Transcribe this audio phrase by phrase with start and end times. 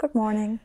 [0.00, 0.60] Good morning.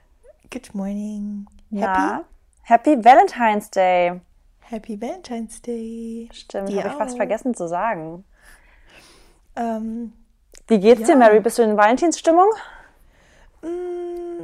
[0.51, 1.47] Good morning.
[1.75, 2.23] Happy?
[2.61, 4.21] Happy Valentine's Day.
[4.59, 6.29] Happy Valentine's Day.
[6.31, 8.25] Stimmt, habe ich fast vergessen zu sagen.
[9.55, 10.13] Ähm,
[10.67, 11.07] Wie geht's ja.
[11.07, 11.39] dir, Mary?
[11.39, 12.47] Bist du in Valentinsstimmung?
[13.63, 14.43] mm,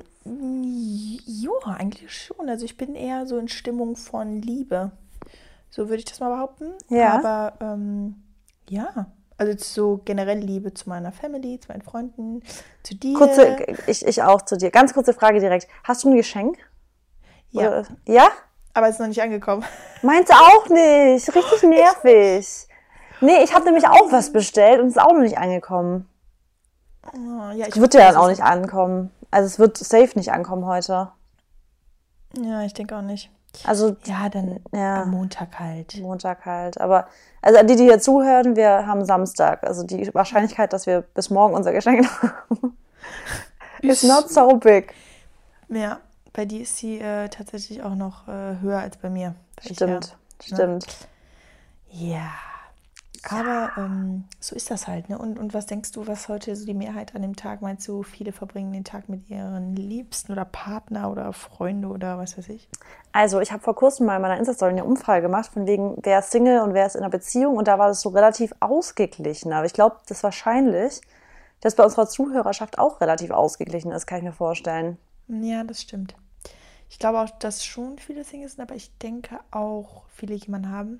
[1.24, 2.50] ja, eigentlich schon.
[2.50, 4.92] Also ich bin eher so in Stimmung von Liebe.
[5.70, 6.74] So würde ich das mal behaupten.
[6.90, 7.20] Ja.
[7.20, 8.24] Aber ähm,
[8.68, 9.06] ja,
[9.40, 12.44] also so generell Liebe zu meiner Family, zu meinen Freunden,
[12.84, 13.14] zu dir.
[13.18, 13.58] Kurze,
[13.88, 14.70] ich, ich auch zu dir.
[14.70, 15.68] Ganz kurze Frage direkt.
[15.84, 16.58] Hast du ein Geschenk?
[17.52, 18.28] ja, Oder- Ja?
[18.74, 19.64] aber es ist noch nicht angekommen.
[20.02, 21.34] Meinst du auch nicht?
[21.36, 22.68] Richtig nervig.
[23.22, 26.08] Nee, ich habe nämlich auch was bestellt und es ist auch noch nicht angekommen.
[27.14, 29.12] Oh, ja, ich Es wird ja dann auch nicht ankommen.
[29.32, 31.12] Also es wird safe nicht ankommen heute.
[32.38, 33.32] Ja, ich denke auch nicht.
[33.64, 35.04] Also Ja, dann Ja.
[35.04, 35.98] am Montag halt.
[36.02, 36.80] Montag halt.
[36.80, 37.08] Aber
[37.42, 39.64] also die, die hier zuhören, wir haben Samstag.
[39.64, 42.78] Also die Wahrscheinlichkeit, dass wir bis morgen unser Geschenk haben,
[43.82, 44.94] ist not so big.
[45.70, 46.00] Ja,
[46.34, 49.36] bei dir ist sie äh, tatsächlich auch noch äh, höher als bei mir.
[49.58, 50.88] Weil ich Stimmt, Ja, stimmt.
[51.92, 52.30] ja.
[53.28, 55.18] Aber ähm, so ist das halt, ne?
[55.18, 58.04] Und, und was denkst du, was heute so die Mehrheit an dem Tag, meinst du,
[58.04, 62.70] viele verbringen den Tag mit ihren Liebsten oder Partner oder Freunde oder was weiß ich?
[63.12, 66.20] Also ich habe vor kurzem mal in meiner Insta-Story eine Umfrage gemacht, von wegen, wer
[66.20, 67.58] ist Single und wer ist in einer Beziehung.
[67.58, 69.52] Und da war das so relativ ausgeglichen.
[69.52, 71.02] Aber ich glaube, das ist wahrscheinlich,
[71.62, 74.98] dass bei unserer Zuhörerschaft auch relativ ausgeglichen ist, kann ich mir vorstellen.
[75.28, 76.16] Ja, das stimmt.
[76.90, 81.00] Ich glaube auch, dass schon viele Singles sind, aber ich denke auch, viele jemanden haben.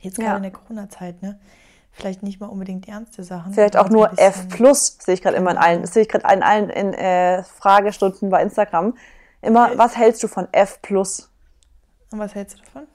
[0.00, 0.36] Jetzt gerade Ja.
[0.36, 1.38] in der Corona-Zeit, ne?
[1.92, 3.52] Vielleicht nicht mal unbedingt ernste Sachen.
[3.54, 6.42] Vielleicht auch nur F plus, sehe ich gerade immer in allen, sehe ich gerade in
[6.44, 8.96] allen in, äh, Fragestunden bei Instagram.
[9.42, 11.28] Immer, was hältst du von F plus?
[12.12, 12.86] Und was hältst du davon?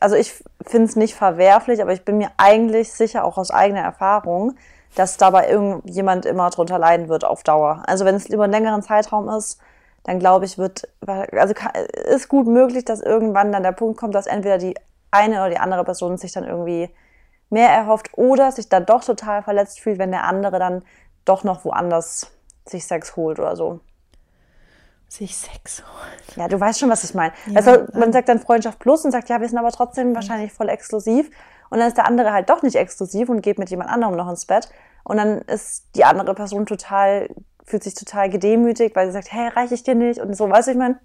[0.00, 0.32] also ich
[0.64, 4.54] finde es nicht verwerflich, aber ich bin mir eigentlich sicher, auch aus eigener Erfahrung,
[4.94, 7.82] dass dabei irgendjemand immer drunter leiden wird auf Dauer.
[7.86, 9.58] Also wenn es über einen längeren Zeitraum ist,
[10.04, 11.72] dann glaube ich, wird, also ka-
[12.14, 14.76] ist gut möglich, dass irgendwann dann der Punkt kommt, dass entweder die
[15.10, 16.90] eine oder die andere Person sich dann irgendwie
[17.50, 20.84] mehr erhofft oder sich dann doch total verletzt fühlt, wenn der andere dann
[21.24, 22.32] doch noch woanders
[22.64, 23.80] sich Sex holt oder so.
[25.08, 26.36] Sich Sex holen.
[26.36, 27.32] Ja, du weißt schon, was ich meine.
[27.46, 28.12] Ja, also, man ähm.
[28.12, 31.30] sagt dann Freundschaft plus und sagt, ja, wir sind aber trotzdem wahrscheinlich voll exklusiv.
[31.70, 34.28] Und dann ist der andere halt doch nicht exklusiv und geht mit jemand anderem noch
[34.28, 34.68] ins Bett.
[35.04, 37.28] Und dann ist die andere Person total,
[37.64, 40.20] fühlt sich total gedemütigt, weil sie sagt, hey, reiche ich dir nicht?
[40.20, 40.98] Und so, weißt du, ich meine,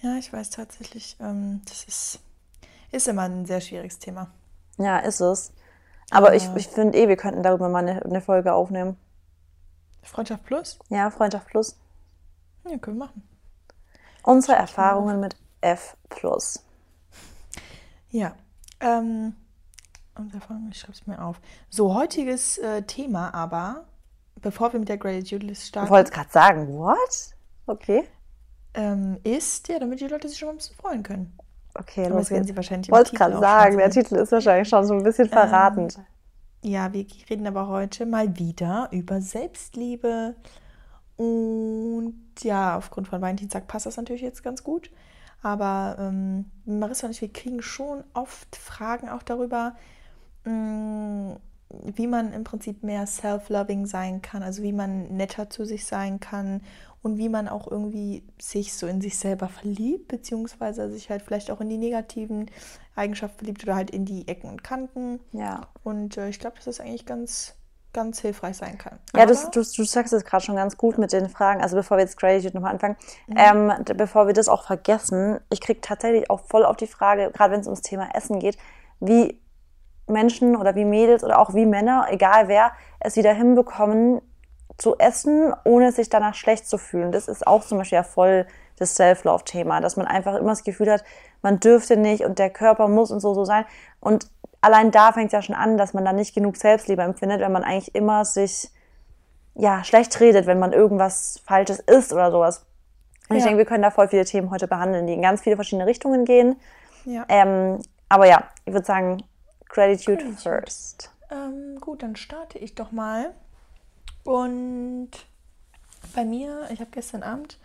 [0.00, 2.20] Ja, ich weiß tatsächlich, ähm, das ist,
[2.92, 4.30] ist immer ein sehr schwieriges Thema.
[4.78, 5.52] ja, ist es.
[6.10, 8.96] Aber ich, ich finde eh, wir könnten darüber mal eine, eine Folge aufnehmen.
[10.02, 10.78] Freundschaft plus?
[10.88, 11.76] Ja, Freundschaft plus.
[12.64, 13.26] Ja, können wir machen.
[14.22, 16.62] Unsere Erfahrungen mit F plus.
[18.10, 18.34] Ja.
[18.80, 19.34] Ähm,
[20.70, 21.40] ich schreibe es mir auf.
[21.70, 23.84] So, heutiges äh, Thema aber,
[24.36, 27.34] bevor wir mit der Gratitude List Ich starten, wollte gerade sagen, what?
[27.66, 28.08] Okay.
[28.76, 31.36] Ähm, ist, ja, damit die Leute sich schon mal ein bisschen freuen können.
[31.74, 32.46] Okay, los das werden geht's.
[32.46, 33.90] sie wahrscheinlich wollte gerade sagen, der.
[33.90, 35.98] Titel ist wahrscheinlich schon so ein bisschen verratend.
[36.62, 40.36] Ja, wir reden aber heute mal wieder über Selbstliebe.
[41.16, 44.90] Und ja, aufgrund von Valentinstag passt das natürlich jetzt ganz gut.
[45.42, 49.76] Aber ähm, Marissa und ich, wir kriegen schon oft Fragen auch darüber,
[50.44, 51.36] mh,
[51.70, 56.20] wie man im Prinzip mehr self-loving sein kann, also wie man netter zu sich sein
[56.20, 56.62] kann
[57.06, 61.52] und wie man auch irgendwie sich so in sich selber verliebt, beziehungsweise sich halt vielleicht
[61.52, 62.50] auch in die negativen
[62.96, 65.20] Eigenschaften verliebt oder halt in die Ecken und Kanten.
[65.30, 65.68] Ja.
[65.84, 67.54] Und äh, ich glaube, dass das eigentlich ganz,
[67.92, 68.98] ganz hilfreich sein kann.
[69.14, 71.62] Ja, du, du, du sagst es gerade schon ganz gut mit den Fragen.
[71.62, 72.96] Also bevor wir jetzt Gratitude nochmal anfangen,
[73.36, 77.30] ähm, d- bevor wir das auch vergessen, ich kriege tatsächlich auch voll auf die Frage,
[77.32, 78.58] gerade wenn es ums Thema Essen geht,
[78.98, 79.40] wie
[80.08, 84.20] Menschen oder wie Mädels oder auch wie Männer, egal wer, es wieder hinbekommen
[84.78, 87.12] zu essen, ohne sich danach schlecht zu fühlen.
[87.12, 88.46] Das ist auch zum Beispiel ja voll
[88.78, 91.02] das Self-Love-Thema, dass man einfach immer das Gefühl hat,
[91.42, 93.64] man dürfte nicht und der Körper muss und so so sein.
[94.00, 94.28] Und
[94.60, 97.52] allein da fängt es ja schon an, dass man dann nicht genug Selbstliebe empfindet, wenn
[97.52, 98.70] man eigentlich immer sich
[99.54, 102.66] ja, schlecht redet, wenn man irgendwas Falsches isst oder sowas.
[103.28, 103.46] Und ich Ja.
[103.48, 106.24] denke, wir können da voll viele Themen heute behandeln, die in ganz viele verschiedene Richtungen
[106.26, 106.56] gehen.
[107.06, 107.24] ja.
[107.28, 109.24] Ähm, aber ja, ich würde sagen,
[109.68, 110.60] Gratitude, Gratitude.
[110.60, 111.10] first.
[111.30, 113.34] Ähm, gut, dann starte ich doch mal.
[114.26, 115.10] Und
[116.14, 117.58] bei mir, ich habe gestern Abend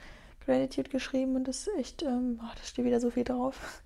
[0.46, 3.60] Gratitude geschrieben und das ist echt, ähm, oh, da steht wieder so viel drauf.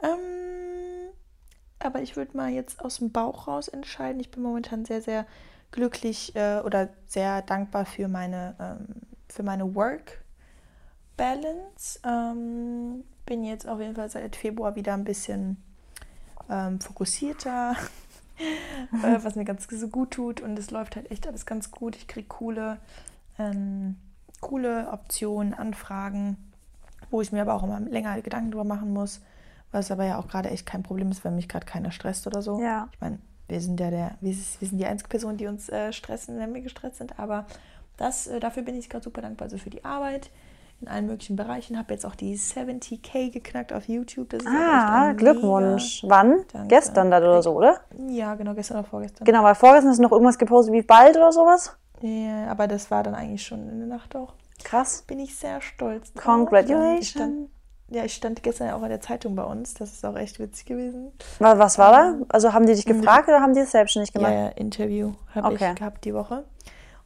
[0.00, 1.10] Ähm,
[1.80, 4.20] aber ich würde mal jetzt aus dem Bauch raus entscheiden.
[4.20, 5.26] Ich bin momentan sehr, sehr
[5.72, 10.22] glücklich äh, oder sehr dankbar für meine, ähm, meine Work
[11.16, 11.98] Balance.
[12.04, 15.62] Ähm, bin jetzt auf jeden Fall seit Februar wieder ein bisschen
[16.48, 17.76] ähm, fokussierter,
[19.02, 21.96] äh, was mir ganz so gut tut und es läuft halt echt alles ganz gut.
[21.96, 22.78] Ich kriege coole
[23.38, 23.96] ähm,
[24.40, 26.36] coole Optionen, Anfragen,
[27.10, 29.20] wo ich mir aber auch immer länger Gedanken drüber machen muss,
[29.72, 32.42] was aber ja auch gerade echt kein Problem ist, wenn mich gerade keiner stresst oder
[32.42, 32.60] so.
[32.60, 32.88] Ja.
[32.92, 33.18] Ich meine,
[33.48, 36.60] wir sind ja der, wir, sind die einzige Person, die uns äh, stressen, wenn wir
[36.60, 37.46] gestresst sind, aber
[37.96, 40.30] das, äh, dafür bin ich gerade super dankbar, also für die Arbeit
[40.80, 41.76] in allen möglichen Bereichen.
[41.78, 44.30] Habe jetzt auch die 70k geknackt auf YouTube.
[44.30, 46.02] Das ist ah, Glückwunsch.
[46.02, 46.14] Mega.
[46.14, 46.44] Wann?
[46.52, 46.68] Danke.
[46.68, 47.80] Gestern dann oder so, oder?
[48.08, 49.24] Ja, genau, gestern oder vorgestern.
[49.24, 51.76] Genau, weil vorgestern hast du noch irgendwas gepostet wie bald oder sowas?
[52.00, 54.34] Ja, aber das war dann eigentlich schon in der Nacht auch.
[54.64, 55.02] Krass.
[55.06, 56.12] Bin ich sehr stolz.
[56.12, 56.24] Drauf.
[56.24, 57.00] Congratulations.
[57.00, 57.48] Ich stand,
[57.90, 59.74] ja, ich stand gestern auch in der Zeitung bei uns.
[59.74, 61.12] Das ist auch echt witzig gewesen.
[61.38, 62.14] Was, was war da?
[62.28, 64.32] Also haben die dich gefragt oder haben die es selbstständig gemacht?
[64.32, 65.70] Ja, ja Interview habe Okay.
[65.70, 66.44] ich gehabt die Woche.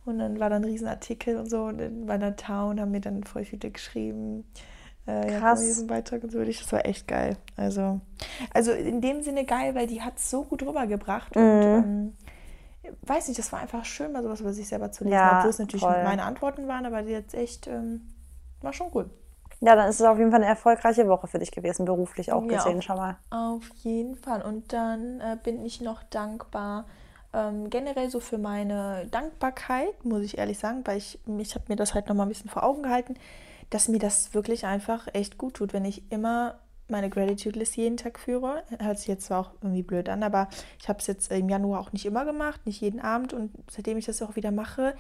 [0.05, 1.65] Und dann war da ein Riesenartikel und so.
[1.65, 4.45] Und in meiner Town haben mir dann voll viele geschrieben.
[5.07, 5.61] Äh, ja, Krass.
[5.63, 6.45] ist ein Beitrag und so.
[6.45, 7.37] Das war echt geil.
[7.57, 8.01] Also,
[8.53, 11.37] also in dem Sinne geil, weil die hat es so gut rübergebracht.
[11.37, 11.85] Und Mhm.
[11.85, 12.13] ähm,
[13.03, 15.15] weiß nicht, das war einfach schön, mal sowas über sich selber zu lesen.
[15.15, 16.03] Ja, Obwohl es natürlich voll.
[16.03, 18.03] meine Antworten waren, aber die jetzt echt, ähm,
[18.61, 19.11] war schon cool.
[19.61, 22.43] Ja, dann ist es auf jeden Fall eine erfolgreiche Woche für dich gewesen, beruflich auch
[22.43, 23.17] Ja, gesehen auf- schon mal.
[23.31, 24.43] Auf jeden Fall.
[24.43, 26.87] Und dann äh, bin ich noch dankbar
[27.33, 31.77] ähm, generell so für meine Dankbarkeit, muss ich ehrlich sagen, weil ich, ich habe mir
[31.77, 33.15] das halt nochmal ein bisschen vor Augen gehalten,
[33.71, 36.59] dass mir das wirklich einfach echt gut tut, wenn ich immer
[36.89, 38.65] meine Gratitude List jeden Tag führe.
[38.79, 40.49] Hört sich jetzt zwar auch irgendwie blöd an, aber
[40.81, 43.33] ich habe es jetzt im Januar auch nicht immer gemacht, nicht jeden Abend.
[43.33, 44.95] Und seitdem ich das auch wieder mache,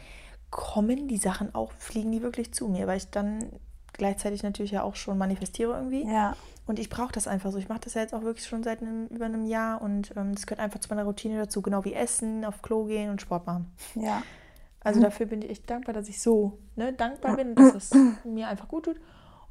[0.50, 3.50] kommen die Sachen auch, fliegen die wirklich zu mir, weil ich dann
[3.92, 6.06] gleichzeitig natürlich ja auch schon manifestiere irgendwie.
[6.10, 6.34] Ja.
[6.66, 7.58] Und ich brauche das einfach so.
[7.58, 10.34] Ich mache das ja jetzt auch wirklich schon seit einem, über einem Jahr und ähm,
[10.34, 13.46] das gehört einfach zu meiner Routine dazu, genau wie Essen, auf Klo gehen und Sport
[13.46, 13.72] machen.
[13.94, 14.22] Ja.
[14.84, 17.90] Also dafür bin ich echt dankbar, dass ich so ne, dankbar bin, dass es
[18.24, 19.00] mir einfach gut tut.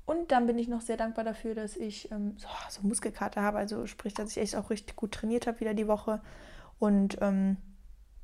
[0.06, 3.58] Und dann bin ich noch sehr dankbar dafür, dass ich ähm, so, so Muskelkater habe.
[3.58, 6.22] Also sprich, dass ich echt auch richtig gut trainiert habe wieder die Woche.
[6.80, 7.58] Und ähm,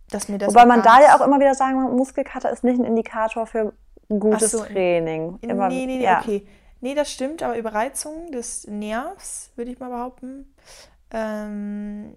[0.10, 0.50] dass mir das.
[0.50, 3.74] Wobei man da ja auch immer wieder sagen muss, Muskelkater ist nicht ein Indikator für
[4.10, 5.38] gutes so, Training.
[5.42, 6.20] Immer, nee, nee, nee, ja.
[6.20, 6.46] okay.
[6.82, 10.54] Nee, das stimmt, aber Überreizung des Nervs, würde ich mal behaupten.
[11.12, 12.14] Ähm,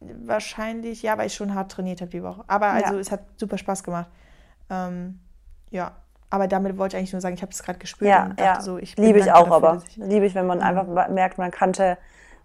[0.00, 2.44] wahrscheinlich, ja, weil ich schon hart trainiert habe die Woche.
[2.46, 3.00] Aber also Ja.
[3.00, 4.08] es hat super Spaß gemacht.
[4.70, 5.18] Ähm,
[5.70, 5.92] ja,
[6.30, 8.52] aber damit wollte ich eigentlich nur sagen, ich habe es gerade gespürt Ja, und ja.
[8.52, 9.82] dachte so, ich Liebe ich auch, dafür, aber.
[9.88, 11.98] ich- Liebe ich, wenn man einfach merkt, man kannte,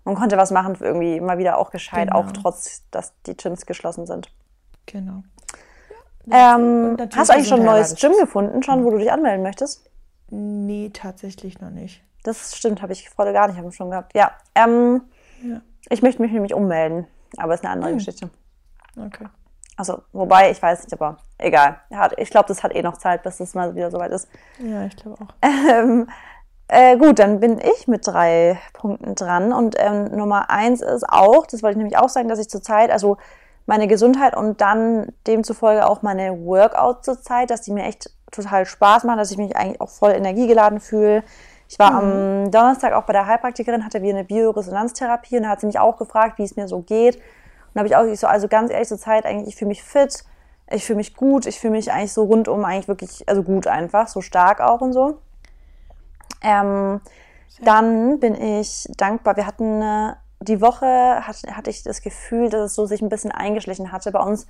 [0.06, 2.20] man konnte was machen, irgendwie immer wieder auch gescheit, Genau.
[2.22, 4.32] auch trotz, dass die Gyms geschlossen sind.
[4.86, 5.24] Genau.
[6.32, 9.90] Ähm, hast du eigentlich schon ein neues Gym gefunden, schon, wo du dich anmelden möchtest?
[10.36, 12.04] Nee, tatsächlich noch nicht.
[12.24, 14.16] Das stimmt, habe ich Freude gar nicht auf dem Schirm gehabt.
[14.16, 15.02] Ja, ähm,
[15.44, 15.62] Ja.
[15.90, 17.06] ich möchte mich nämlich ummelden,
[17.38, 17.98] aber ist eine andere Hm.
[17.98, 18.30] Geschichte.
[18.98, 19.28] Okay.
[19.78, 21.78] Also, wobei, ich weiß nicht, aber egal.
[22.18, 24.28] Ich glaube, das hat eh noch Zeit, bis es mal wieder soweit ist.
[24.60, 25.34] Ja, ich glaube auch.
[25.42, 26.08] Ähm,
[26.68, 29.52] äh, gut, dann bin ich mit drei Punkten dran.
[29.52, 32.90] Und ähm, Nummer eins ist auch, das wollte ich nämlich auch sagen, dass ich zurzeit,
[32.92, 33.18] also
[33.66, 39.04] meine Gesundheit und dann demzufolge auch meine Workouts zurzeit, dass die mir echt total Spaß
[39.04, 41.24] machen, dass ich mich eigentlich auch voll energiegeladen fühle.
[41.70, 45.62] Ich war am Donnerstag auch bei der Heilpraktikerin, hatte wir eine Bioresonanztherapie und da hat
[45.62, 47.16] sie mich auch gefragt, wie es mir so geht.
[47.16, 47.24] Und
[47.74, 49.82] da habe ich auch ich so, also ganz ehrlich, zur Zeit eigentlich, ich fühle mich
[49.82, 50.24] fit,
[50.70, 54.08] ich fühle mich gut, ich fühle mich eigentlich so rundum eigentlich wirklich, also gut einfach,
[54.08, 55.18] so stark auch und so.
[56.42, 57.02] Ähm,
[57.62, 59.36] dann bin ich dankbar.
[59.38, 63.10] Wir hatten äh, die Woche, hat, hatte ich das Gefühl, dass es so sich ein
[63.10, 64.46] bisschen eingeschlichen hatte bei uns,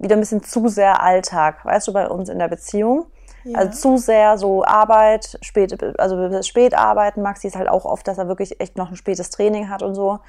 [0.00, 3.06] wieder ein bisschen zu sehr Alltag, weißt du, bei uns in der Beziehung.
[3.44, 3.58] Ja.
[3.58, 7.22] Also zu sehr so Arbeit, spät, also spät arbeiten.
[7.22, 9.94] Maxi ist halt auch oft, dass er wirklich echt noch ein spätes Training hat und
[9.94, 10.20] so.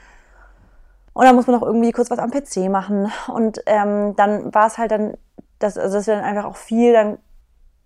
[1.14, 3.12] Und dann muss man noch irgendwie kurz was am PC machen.
[3.28, 5.18] Und ähm, dann war es halt dann,
[5.60, 7.18] dass, also dass wir dann einfach auch viel dann,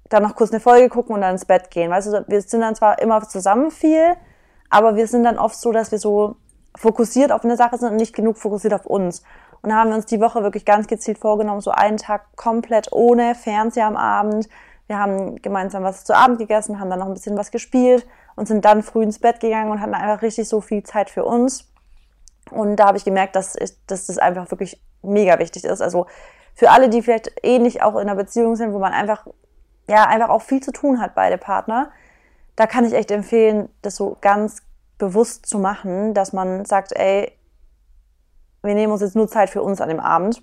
[0.10, 1.89] dann noch kurz eine Folge gucken und dann ins Bett gehen.
[1.89, 4.15] Weißt du, wir sind dann zwar immer zusammen viel,
[4.70, 6.36] aber wir sind dann oft so, dass wir so
[6.75, 9.24] fokussiert auf eine Sache sind und nicht genug fokussiert auf uns.
[9.65, 12.91] Und da haben wir uns die Woche wirklich ganz gezielt vorgenommen, so einen Tag komplett
[12.91, 14.48] ohne Fernseher am Abend.
[14.86, 18.05] Wir haben gemeinsam was zu Abend gegessen, haben dann noch ein bisschen was gespielt
[18.36, 21.25] und sind dann früh ins Bett gegangen und hatten einfach richtig so viel Zeit für
[21.25, 21.67] uns.
[22.51, 25.81] Und da habe ich gemerkt, dass, ich, dass das einfach wirklich mega wichtig ist.
[25.81, 26.05] Also
[26.53, 29.25] für alle, die vielleicht ähnlich auch in einer Beziehung sind, wo man einfach,
[29.88, 31.89] ja, einfach auch viel zu tun hat, beide Partner,
[32.55, 34.62] da kann ich echt empfehlen, das so ganz
[35.00, 37.31] bewusst zu machen, dass man sagt, ey,
[38.65, 40.41] wir nehmen uns jetzt nur Zeit für uns an dem Abend.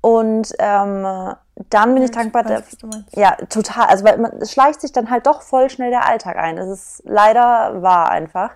[0.00, 1.34] Und ähm,
[1.68, 2.78] dann bin ich dankbar, weiß,
[3.14, 3.86] ja, total.
[3.86, 6.56] Also weil man, es schleicht sich dann halt doch voll schnell der Alltag ein.
[6.56, 8.52] Es ist leider wahr einfach.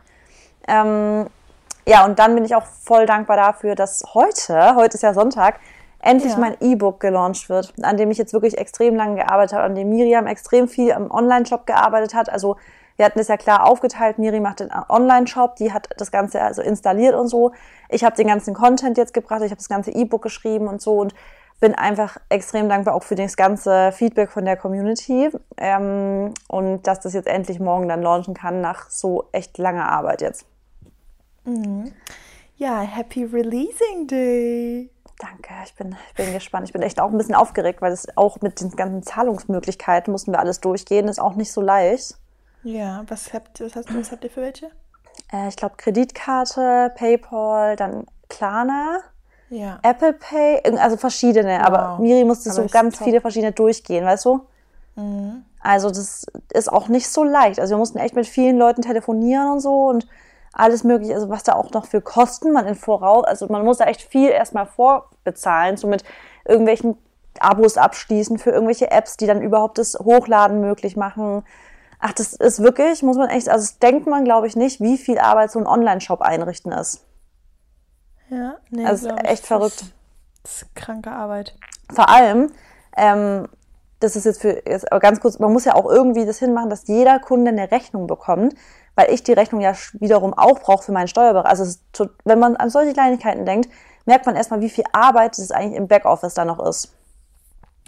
[0.67, 1.27] Ähm,
[1.87, 5.61] ja, und dann bin ich auch voll dankbar dafür, dass heute, heute ist ja Sonntag,
[6.01, 6.39] endlich Ja.
[6.39, 9.91] mein E-Book gelauncht wird, an dem ich jetzt wirklich extrem lange gearbeitet habe, an dem
[9.91, 12.31] Miriam extrem viel am Online-Shop gearbeitet hat.
[12.31, 12.57] Also
[12.97, 14.19] wir hatten das ja klar aufgeteilt.
[14.19, 17.53] Miri macht den Online-Shop, die hat das Ganze also installiert und so.
[17.89, 20.99] Ich habe den ganzen Content jetzt gebracht, ich habe das ganze E-Book geschrieben und so
[20.99, 21.15] und
[21.61, 27.01] bin einfach extrem dankbar auch für das ganze Feedback von der Community ähm, und dass
[27.01, 30.47] das jetzt endlich morgen dann launchen kann nach so echt langer Arbeit jetzt.
[31.45, 31.93] Mhm.
[32.57, 34.91] Ja, Happy Releasing Day.
[35.19, 36.67] Danke, ich bin, ich bin gespannt.
[36.67, 40.33] Ich bin echt auch ein bisschen aufgeregt, weil es auch mit den ganzen Zahlungsmöglichkeiten mussten
[40.33, 41.09] wir alles durchgehen.
[41.09, 42.17] Ist auch nicht so leicht.
[42.65, 44.71] Ja, was habt, was hast, was habt ihr für welche?
[45.33, 48.99] Äh, ich glaube Kreditkarte, PayPal, dann Klarna,
[49.51, 49.79] Ja.
[49.83, 51.65] Apple Pay, also verschiedene.
[51.65, 51.99] Aber Wow.
[52.01, 53.05] Miri musste Aber so ganz top.
[53.07, 54.41] viele verschiedene durchgehen, weißt du?
[54.97, 55.45] Mhm.
[55.61, 57.61] Also das ist auch nicht so leicht.
[57.61, 60.07] Also wir mussten echt mit vielen Leuten telefonieren und so und
[60.53, 63.79] alles mögliche, also was da auch noch für Kosten man in Voraus, also man muss
[63.79, 66.05] da echt viel erstmal vorbezahlen, so mit
[66.45, 66.97] irgendwelchen
[67.41, 71.43] Abos abschließen für irgendwelche Apps, die dann überhaupt das Hochladen möglich machen.
[72.07, 74.99] Ach, das ist wirklich, muss man echt, also das denkt man, glaube ich, nicht, wie
[74.99, 77.01] viel Arbeit so ein Online-Shop einrichten ist.
[78.29, 79.81] Ja, nee, Also ich, echt verrückt.
[79.81, 79.93] ist-
[80.43, 81.57] Das ist kranke Arbeit.
[81.95, 82.53] Vor allem,
[82.99, 83.49] ähm,
[84.01, 86.69] das ist jetzt für jetzt aber ganz kurz, man muss ja auch irgendwie das hinmachen,
[86.69, 88.55] dass jeder Kunde eine Rechnung bekommt,
[88.97, 91.49] weil ich die Rechnung ja wiederum auch brauche für meinen Steuerberater.
[91.49, 91.83] Also ist
[92.25, 93.71] wenn man an solche Kleinigkeiten denkt,
[94.05, 96.93] merkt man erstmal, wie viel Arbeit es eigentlich im Backoffice da noch ist.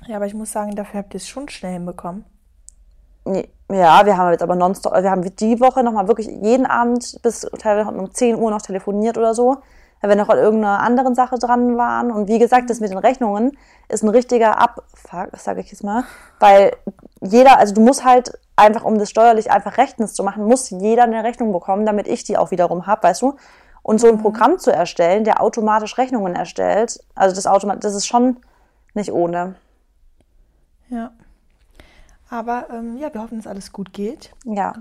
[0.07, 2.25] Ja, aber ich muss sagen, dafür habt ihr es schon schnell hinbekommen.
[3.27, 7.19] Nee, Ja, wir haben jetzt aber nonstop, wir haben die Woche nochmal wirklich jeden Abend
[7.23, 9.57] bis teilweise um 10 Uhr noch telefoniert oder so,
[10.01, 12.13] weil wir noch an irgendeiner anderen Sache dran waren.
[12.13, 13.59] Und wie gesagt, das mit den Rechnungen
[13.89, 16.05] ist ein richtiger Abfuck, sage ich jetzt mal,
[16.39, 16.77] weil
[17.21, 21.03] jeder, also du musst halt einfach, um das steuerlich einfach rechtens zu machen, muss jeder
[21.03, 23.35] eine Rechnung bekommen, damit ich die auch wiederum habe, weißt du?
[23.83, 28.07] Und so ein Programm zu erstellen, der automatisch Rechnungen erstellt, also das Automat, das ist
[28.07, 28.39] schon
[28.95, 29.57] nicht ohne.
[30.89, 31.11] Ja.
[32.29, 34.33] Aber ähm, ja, wir hoffen, dass alles gut geht.
[34.45, 34.75] Ja,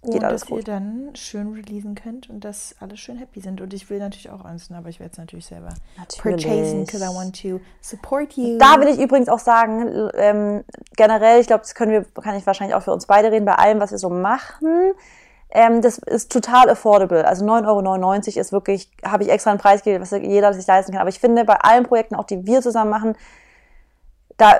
[0.00, 0.68] Und geht alles dass ihr gut.
[0.68, 3.60] dann schön releasen könnt und dass alle schön happy sind.
[3.60, 6.44] Und ich will natürlich auch ansehen, aber ich werde es natürlich selber Natürlich.
[6.44, 8.58] purchasen, because I want to support you.
[8.58, 10.64] Da will ich übrigens auch sagen, ähm,
[10.96, 13.54] generell, ich glaube, das können wir, kann ich wahrscheinlich auch für uns beide reden, bei
[13.54, 14.92] allem, was wir so machen.
[15.50, 17.26] Ähm, das ist total affordable.
[17.26, 17.66] Also 9,99
[18.36, 21.00] Euro ist wirklich, habe ich extra einen Preis gegeben, was jeder sich leisten kann.
[21.00, 23.16] Aber ich finde, bei allen Projekten, auch die wir zusammen machen,
[24.36, 24.58] da,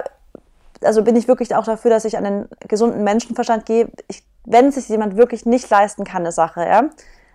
[0.82, 3.88] also bin ich wirklich auch dafür, dass ich an den gesunden Menschenverstand gehe.
[4.08, 6.84] Ich, wenn es sich jemand wirklich nicht leisten kann, eine Sache, ja,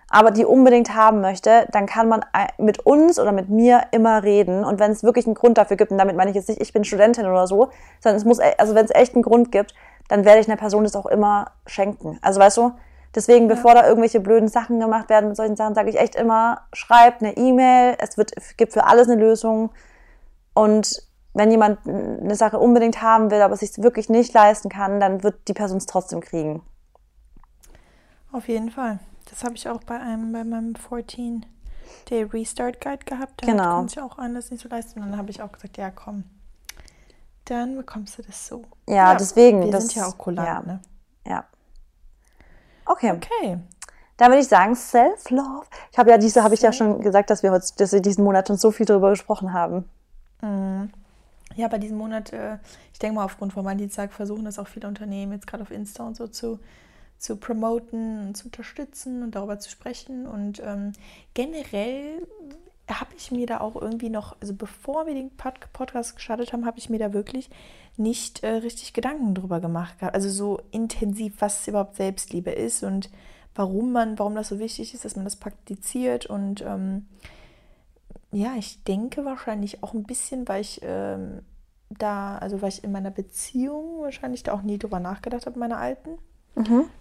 [0.08, 4.22] aber die unbedingt haben möchte, dann kann man ein- mit uns oder mit mir immer
[4.24, 4.64] reden.
[4.64, 6.72] Und wenn es wirklich einen Grund dafür gibt, und damit meine ich jetzt nicht, ich
[6.72, 7.70] bin Studentin oder so,
[8.00, 9.74] sondern es muss, e- also wenn es echt einen Grund gibt,
[10.08, 12.18] dann werde ich einer Person das auch immer schenken.
[12.22, 12.72] Also weißt du,
[13.14, 16.62] deswegen, bevor da irgendwelche blöden Sachen gemacht werden mit solchen Sachen, sage ich echt immer,
[16.72, 19.70] schreibt eine E-Mail, es wird, es gibt für alles eine Lösung.
[20.54, 24.98] Und wenn jemand eine Sache unbedingt haben will, aber es sich wirklich nicht leisten kann,
[25.00, 26.62] dann wird die Person es trotzdem kriegen.
[28.32, 28.98] Auf jeden Fall.
[29.28, 31.46] Das habe ich auch bei einem, bei meinem 14
[32.10, 33.42] Day Restart Guide gehabt.
[33.42, 33.76] Da Genau.
[33.76, 35.00] konnte ich auch anders nicht so leisten.
[35.00, 36.24] Und dann habe ich auch gesagt, ja komm,
[37.44, 38.62] dann bekommst du das so.
[38.88, 40.62] Ja, deswegen, Wir das- sind ja auch kulant, ja.
[40.62, 40.80] ne?
[41.26, 41.44] Ja.
[42.86, 43.12] Okay.
[43.12, 43.58] Okay.
[44.16, 45.64] Dann würde ich sagen, Self-Love.
[45.92, 48.22] Ich habe ja diese, habe ich ja schon gesagt, dass wir heute, dass wir diesen
[48.24, 49.88] Monat schon so viel darüber gesprochen haben.
[51.56, 52.58] Ja, bei diesem Monat, äh,
[52.92, 56.06] ich denke mal, aufgrund von Valentinstag versuchen das auch viele Unternehmen jetzt gerade auf Insta
[56.06, 56.60] und so zu,
[57.18, 60.26] zu promoten und zu unterstützen und darüber zu sprechen.
[60.26, 60.92] Und ähm,
[61.34, 62.26] generell
[62.88, 66.66] habe ich mir da auch irgendwie noch, also bevor wir den Pod Podcast gestartet haben,
[66.66, 67.50] habe ich mir da wirklich
[67.96, 69.94] nicht äh, richtig Gedanken drüber gemacht.
[70.00, 73.10] Also so intensiv, was überhaupt Selbstliebe ist und
[73.54, 77.06] warum man, warum das so wichtig ist, dass man das praktiziert und ähm,
[78.32, 81.42] ja, ich denke wahrscheinlich auch ein bisschen, weil ich ähm,
[81.90, 85.78] da, also weil ich in meiner Beziehung wahrscheinlich da auch nie drüber nachgedacht habe, meiner
[85.78, 86.18] alten.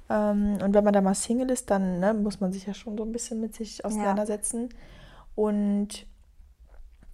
[0.09, 2.97] Ähm, und wenn man da mal Single ist, dann ne, muss man sich ja schon
[2.97, 4.69] so ein bisschen mit sich auseinandersetzen.
[5.35, 6.05] Und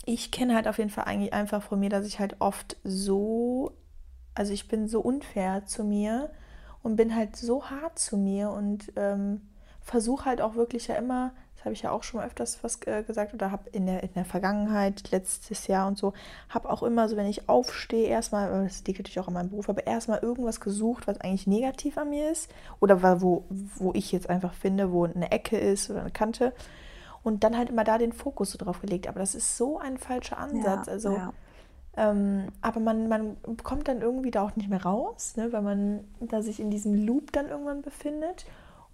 [0.06, 3.72] ich kenne halt auf jeden Fall eigentlich einfach von mir, dass ich halt oft so,
[4.34, 6.30] also ich bin so unfair zu mir
[6.84, 9.42] und bin halt so hart zu mir und ähm,
[9.82, 11.34] versuche halt auch wirklich ja immer,
[11.66, 14.14] habe ich ja auch schon mal öfters was äh, gesagt oder habe in der, in
[14.14, 16.14] der Vergangenheit, letztes Jahr und so,
[16.50, 19.50] habe auch immer so, wenn ich aufstehe, erstmal, äh, das liegt natürlich auch an meinem
[19.50, 24.12] Beruf, aber erstmal irgendwas gesucht, was eigentlich negativ an mir ist oder wo, wo ich
[24.12, 26.54] jetzt einfach finde, wo eine Ecke ist oder eine Kante
[27.26, 29.08] und dann halt immer da den Fokus so drauf gelegt.
[29.08, 30.86] Aber das ist so ein falscher Ansatz.
[30.86, 31.34] Ja, also, ja.
[31.98, 36.04] ähm, aber man, man kommt dann irgendwie da auch nicht mehr raus, ne, weil man
[36.20, 38.46] da sich in diesem Loop dann irgendwann befindet.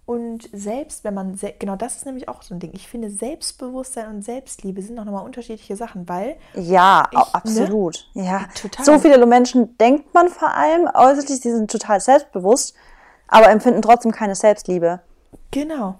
[0.04, 2.72] Und selbst wenn man, se genau das ist nämlich auch so ein Ding.
[2.74, 7.24] Ich finde, Selbstbewusstsein und Selbstliebe sind auch nochmal unterschiedliche Sachen, weil Ja, Ich- ne?
[7.34, 8.08] absolut.
[8.14, 8.84] Ja, Total.
[8.84, 12.74] so viele Menschen denkt man vor allem äußerlich, sie sind total selbstbewusst,
[13.28, 15.00] aber empfinden trotzdem keine Selbstliebe.
[15.52, 15.94] genau,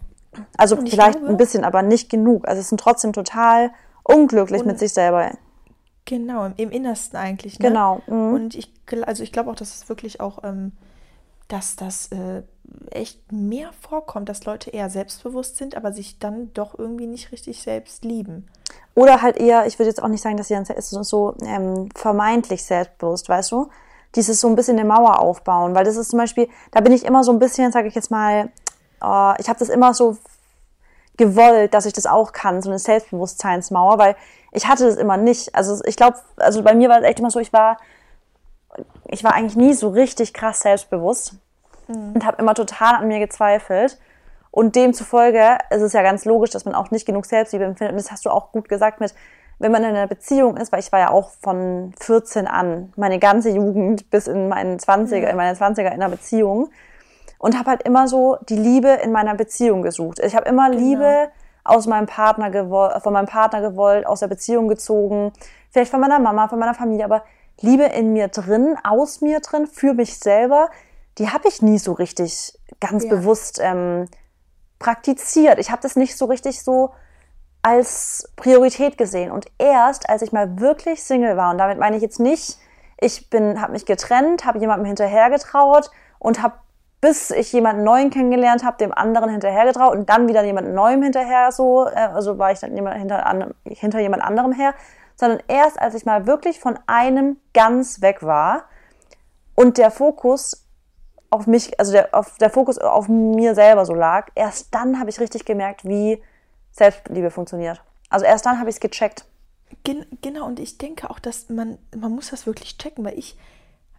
[0.56, 2.48] Also vielleicht glaube- ein bisschen, aber nicht genug.
[2.48, 3.70] Also es sind trotzdem total
[4.02, 5.30] unglücklich mit sich selber.
[6.06, 7.60] Genau, im, im Innersten eigentlich.
[7.60, 7.68] Ne?
[7.68, 8.00] Genau.
[8.08, 8.34] Mhm.
[8.34, 8.72] Und ich,
[9.06, 10.72] also ich glaube auch, dass es wirklich auch, ähm,
[11.48, 12.42] dass das äh,
[12.90, 17.62] echt mehr vorkommt, dass Leute eher selbstbewusst sind, aber sich dann doch irgendwie nicht richtig
[17.62, 18.48] selbst lieben.
[18.94, 22.64] Oder halt eher, ich würde jetzt auch nicht sagen, dass sie dann so, ähm, vermeintlich
[22.64, 23.68] selbstbewusst, weißt du?
[24.14, 27.04] Dieses so ein bisschen eine Mauer aufbauen, weil das ist zum Beispiel, da bin ich
[27.04, 28.50] immer so ein bisschen, sage ich jetzt mal,
[29.02, 30.18] äh, ich habe das immer so
[31.16, 34.16] gewollt, dass ich das auch kann, so eine Selbstbewusstseinsmauer, weil
[34.52, 35.54] ich hatte das immer nicht.
[35.54, 37.78] Also ich glaube, also bei mir war es echt immer so, ich war,
[39.08, 41.36] ich war eigentlich nie so richtig krass selbstbewusst
[41.94, 42.12] mhm.
[42.14, 43.98] und habe immer total an mir gezweifelt.
[44.50, 47.92] Und demzufolge ist es ja ganz logisch, dass man auch nicht genug Selbstliebe empfindet.
[47.92, 49.14] Und das hast du auch gut gesagt mit,
[49.58, 53.18] wenn man in einer Beziehung ist, weil ich war ja auch von 14 an, meine
[53.18, 56.68] ganze Jugend bis in meinen 20er, in meine 20er in einer Beziehung
[57.38, 60.20] und habe halt immer so die Liebe in meiner Beziehung gesucht.
[60.20, 60.82] Ich habe immer genau.
[60.82, 61.28] Liebe
[61.64, 65.32] aus meinem Partner gewollt, von meinem Partner gewollt, aus der Beziehung gezogen,
[65.70, 67.24] vielleicht von meiner Mama, von meiner Familie, aber
[67.60, 70.70] Liebe in mir drin, aus mir drin, für mich selber,
[71.18, 73.10] die habe ich nie so richtig ganz ja.
[73.10, 74.06] bewusst ähm,
[74.78, 75.58] praktiziert.
[75.58, 76.92] Ich habe das nicht so richtig so
[77.62, 79.30] als Priorität gesehen.
[79.30, 82.58] Und erst, als ich mal wirklich Single war, und damit meine ich jetzt nicht,
[83.00, 86.54] ich bin, habe mich getrennt, habe jemandem hinterhergetraut und habe
[87.02, 91.50] bis ich jemanden neuen kennengelernt habe, dem anderen hinterhergetraut und dann wieder jemand neuem hinterher
[91.50, 94.72] so, äh, also war ich dann jemand hinter, an, hinter jemand anderem her,
[95.16, 98.66] sondern erst als ich mal wirklich von einem ganz weg war
[99.56, 100.61] und der Fokus
[101.32, 105.08] auf mich, also der, auf, der Fokus auf mir selber so lag, erst dann habe
[105.08, 106.22] ich richtig gemerkt, wie
[106.72, 107.82] Selbstliebe funktioniert.
[108.10, 109.24] Also erst dann habe ich es gecheckt.
[109.82, 113.38] Gen genau, und ich denke auch, dass man, man muss das wirklich checken, weil ich,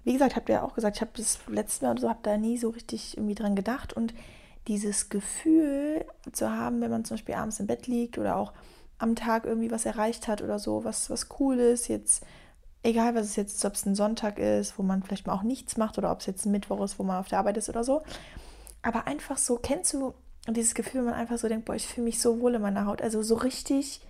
[0.04, 2.20] wie gesagt, habt ihr ja auch gesagt, ich habe das letzte Mal oder so, habe
[2.22, 3.94] da nie so richtig irgendwie dran gedacht.
[3.94, 4.13] Und
[4.68, 8.54] dieses Gefühl zu haben, wenn man zum Beispiel abends im Bett liegt oder auch
[9.00, 12.24] am Tag irgendwie was erreicht hat oder so, was, was cool ist, jetzt,
[12.84, 15.44] egal was es jetzt ist, ob es ein Sonntag ist, wo man vielleicht mal auch
[15.44, 17.70] nichts macht oder ob es jetzt ein Mittwoch ist, wo man auf der Arbeit ist
[17.70, 18.04] oder so.
[18.82, 20.13] Aber einfach so, kennst du
[20.50, 22.86] dieses Gefühl, wenn man einfach so denkt, boah, ich fühle mich so wohl in meiner
[22.86, 23.02] Haut.
[23.02, 24.02] Also so richtig,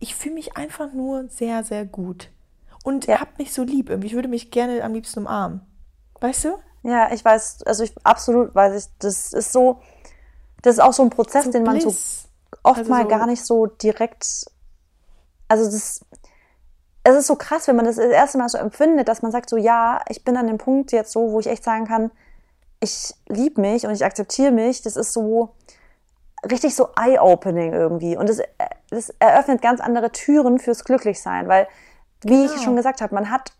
[0.00, 2.30] ich fühle mich einfach nur sehr, sehr gut
[2.82, 3.20] und ja.
[3.20, 4.08] habt mich so lieb irgendwie.
[4.08, 5.60] Ich würde mich gerne am liebsten umarmen.
[6.20, 6.58] Weißt du?
[6.82, 9.80] Ja, ich weiß, also ich absolut weiß ich, das ist so,
[10.62, 11.88] das ist auch so ein Prozess, so den man so
[12.62, 14.46] oft also mal so gar nicht so direkt,
[15.48, 16.04] also das,
[17.08, 19.48] es ist so krass, wenn man das das erste Mal so empfindet, dass man sagt
[19.48, 22.10] so, ja, ich bin an dem Punkt jetzt so, wo ich echt sagen kann,
[22.80, 24.82] ich liebe mich und ich akzeptiere mich.
[24.82, 25.54] Das ist so
[26.50, 28.16] richtig so eye-opening irgendwie.
[28.16, 28.42] Und das,
[28.90, 31.68] das eröffnet ganz andere Türen fürs Glücklichsein, weil
[32.22, 32.54] wie genau.
[32.54, 33.52] ich schon gesagt habe, man hat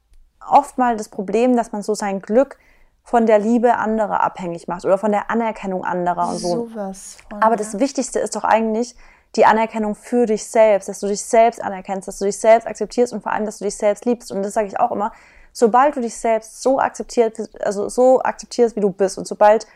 [0.48, 2.58] oft mal das Problem, dass man so sein Glück
[3.04, 6.68] von der Liebe anderer abhängig macht oder von der Anerkennung anderer und so.
[6.68, 8.96] Sowas von, Aber das Wichtigste ist doch eigentlich
[9.36, 13.12] die Anerkennung für dich selbst, dass du dich selbst anerkennst, dass du dich selbst akzeptierst
[13.12, 14.32] und vor allem, dass du dich selbst liebst.
[14.32, 15.12] Und das sage ich auch immer.
[15.52, 19.66] Sobald du dich selbst so akzeptierst, also so akzeptierst, wie du bist und sobald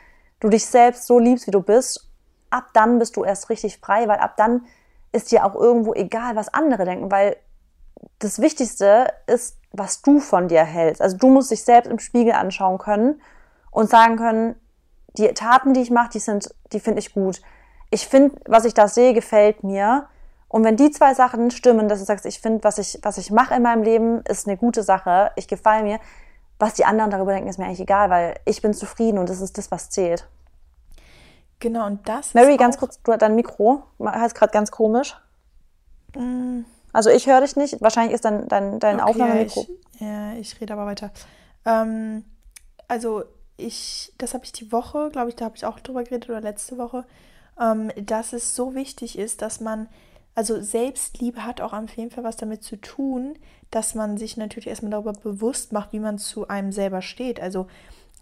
[0.40, 2.08] du dich selbst so liebst, wie du bist,
[2.50, 4.66] ab dann bist du erst richtig frei, weil ab dann
[5.12, 7.36] ist dir auch irgendwo egal, was andere denken, weil
[8.18, 11.02] das Wichtigste ist, was du von dir hältst.
[11.02, 13.20] Also du musst dich selbst im Spiegel anschauen können
[13.70, 14.56] und sagen können,
[15.16, 17.40] die Taten, die ich mache, die sind, die finde ich gut.
[17.90, 20.06] Ich finde, was ich da sehe, gefällt mir.
[20.48, 23.30] Und wenn die zwei Sachen stimmen, dass du sagst, ich finde, was ich, was ich
[23.30, 26.00] mache in meinem Leben, ist eine gute Sache, ich gefalle mir,
[26.58, 29.40] was die anderen darüber denken, ist mir eigentlich egal, weil ich bin zufrieden und das
[29.40, 30.28] ist das, was zählt.
[31.60, 35.16] Genau, und das Mary, ganz kurz, du hast dein Mikro, heißt gerade ganz komisch.
[36.16, 36.60] Mm.
[36.92, 37.80] Also ich höre dich nicht.
[37.80, 39.66] Wahrscheinlich ist dann dein, dein okay, Aufnahmemikro.
[39.94, 41.12] Ich, ja, ich rede aber weiter.
[41.64, 42.24] Ähm,
[42.88, 43.24] also
[43.56, 46.40] ich, das habe ich die Woche, glaube ich, da habe ich auch drüber geredet oder
[46.40, 47.04] letzte Woche,
[47.96, 49.88] dass es so wichtig ist, dass man,
[50.34, 53.34] also Selbstliebe hat auch auf jeden Fall was damit zu tun,
[53.70, 57.40] dass man sich natürlich erstmal darüber bewusst macht, wie man zu einem selber steht.
[57.40, 57.66] Also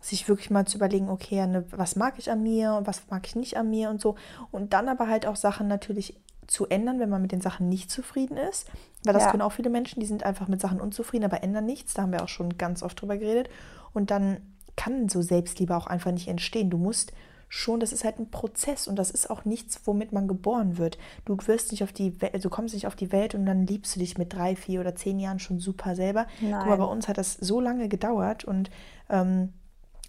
[0.01, 3.27] sich wirklich mal zu überlegen, okay, ne, was mag ich an mir und was mag
[3.27, 4.17] ich nicht an mir und so.
[4.51, 6.15] Und dann aber halt auch Sachen natürlich
[6.47, 8.67] zu ändern, wenn man mit den Sachen nicht zufrieden ist.
[9.05, 9.31] Weil das ja.
[9.31, 11.95] können auch viele Menschen, die sind einfach mit Sachen unzufrieden, aber ändern nichts.
[11.95, 13.51] Da haben wir auch schon ganz oft drüber geredet.
[13.93, 14.39] Und dann
[14.77, 16.71] kann so Selbstliebe auch einfach nicht entstehen.
[16.71, 17.13] Du musst
[17.49, 20.99] schon, das ist halt ein Prozess und das ist auch nichts, womit man geboren wird.
[21.25, 23.97] Du wirst nicht auf die Welt, du kommst nicht auf die Welt und dann liebst
[23.97, 26.27] du dich mit drei, vier oder zehn Jahren schon super selber.
[26.41, 26.55] Nein.
[26.55, 28.71] Aber bei uns hat das so lange gedauert und
[29.09, 29.53] ähm,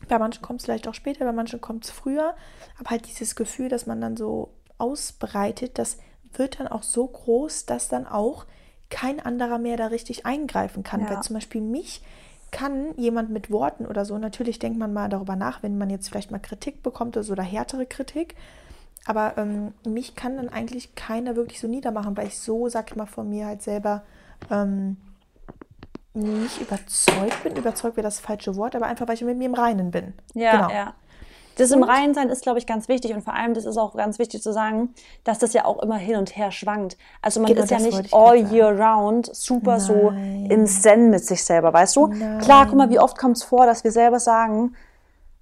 [0.07, 2.35] bei manchen kommt es vielleicht auch später, bei manchen kommt es früher.
[2.79, 5.97] Aber halt dieses Gefühl, dass man dann so ausbreitet, dass
[6.33, 8.45] wird dann auch so groß, dass dann auch
[8.89, 11.01] kein anderer mehr da richtig eingreifen kann.
[11.01, 11.09] Ja.
[11.09, 12.01] Weil zum Beispiel mich
[12.51, 16.09] kann jemand mit Worten oder so, natürlich denkt man mal darüber nach, wenn man jetzt
[16.09, 18.35] vielleicht mal Kritik bekommt oder so oder härtere Kritik.
[19.05, 22.95] Aber ähm, mich kann dann eigentlich keiner wirklich so niedermachen, weil ich so, sag ich
[22.95, 24.03] mal, von mir halt selber
[24.51, 24.97] ähm,
[26.13, 27.55] nicht überzeugt bin.
[27.55, 30.13] Überzeugt wäre das falsche Wort, aber einfach, weil ich mit mir im Reinen bin.
[30.33, 30.69] Ja, genau.
[30.69, 30.93] ja.
[31.59, 33.95] Das im Reinen sein ist, glaube ich, ganz wichtig und vor allem, das ist auch
[33.95, 34.93] ganz wichtig zu sagen,
[35.23, 36.97] dass das ja auch immer hin und her schwankt.
[37.21, 38.55] Also man Genau, ist ja nicht all sagen.
[38.55, 40.47] year round super so Nein.
[40.49, 42.07] im Zen mit sich selber, weißt du?
[42.41, 44.73] Klar, guck mal, wie oft kommt es vor, dass wir selber sagen,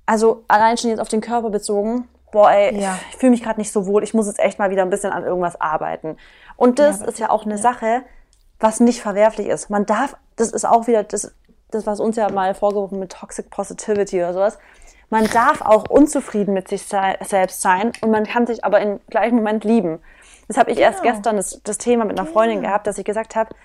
[0.06, 2.98] also allein schon jetzt auf den Körper bezogen, boah, ey, Ja.
[3.12, 5.12] ich fühle mich gerade nicht so wohl, ich muss jetzt echt mal wieder ein bisschen
[5.12, 6.18] an irgendwas arbeiten.
[6.56, 8.02] Und das aber- ist ja auch eine Sache,
[8.60, 9.70] was nicht verwerflich ist.
[9.70, 11.32] Man darf, das ist auch wieder das,
[11.70, 14.58] das was uns ja mal vorgeworfen mit Toxic Positivity oder sowas.
[15.10, 19.36] Man darf auch unzufrieden mit sich selbst sein und man kann sich aber im gleichen
[19.38, 20.00] Moment lieben.
[20.48, 21.14] Das habe ich erst Genau.
[21.14, 23.56] gestern das, das Thema mit einer Freundin gehabt, dass ich gesagt habe,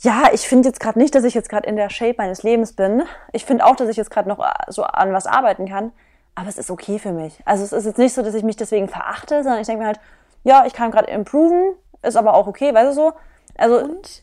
[0.00, 2.72] ja, ich finde jetzt gerade nicht, dass ich jetzt gerade in der Shape meines Lebens
[2.74, 3.02] bin.
[3.32, 5.92] Ich finde auch, dass ich jetzt gerade noch äh, so an was arbeiten kann.
[6.34, 7.38] Aber es ist okay für mich.
[7.44, 9.88] Also es ist jetzt nicht so, dass ich mich deswegen verachte, sondern ich denke mir
[9.88, 10.00] halt,
[10.42, 13.12] ja, ich kann gerade improven, ist aber auch okay, weißt du so.
[13.58, 14.22] Also Und,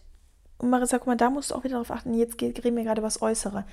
[0.57, 2.83] und Marissa, guck mal, da musst du auch wieder darauf achten, jetzt geht- reden wir
[2.83, 3.65] gerade das Äußere.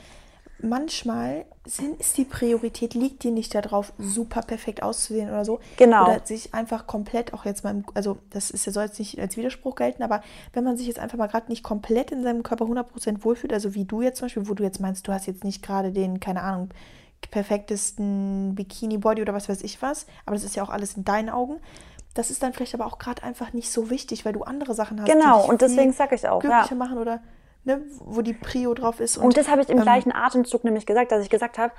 [0.62, 5.60] Manchmal sind, ist die Priorität, liegt dir nicht darauf, super perfekt auszusehen oder so.
[5.76, 6.04] Genau.
[6.04, 9.18] Oder sich einfach komplett, auch jetzt mal, im- also das ist ja, soll jetzt nicht
[9.18, 12.42] als Widerspruch gelten, aber wenn man sich jetzt einfach mal gerade nicht komplett in seinem
[12.42, 15.26] Körper 100% wohlfühlt, also wie du jetzt zum Beispiel, wo du jetzt meinst, du hast
[15.26, 16.70] jetzt nicht gerade den, keine Ahnung,
[17.30, 21.30] perfektesten Bikini-Body oder was weiß ich was, aber das ist ja auch alles in deinen
[21.30, 21.60] Augen.
[22.14, 25.00] Das ist dann vielleicht aber auch gerade einfach nicht so wichtig, weil du andere Sachen
[25.00, 25.10] hast.
[25.10, 26.50] Genau, und deswegen viel sag ich auch, ja.
[26.50, 27.20] glücklicher machen oder
[27.64, 29.16] ne, wo die Prio drauf ist.
[29.16, 31.72] Und das habe ich im ähm, gleichen Atemzug nämlich gesagt, dass ich gesagt habe,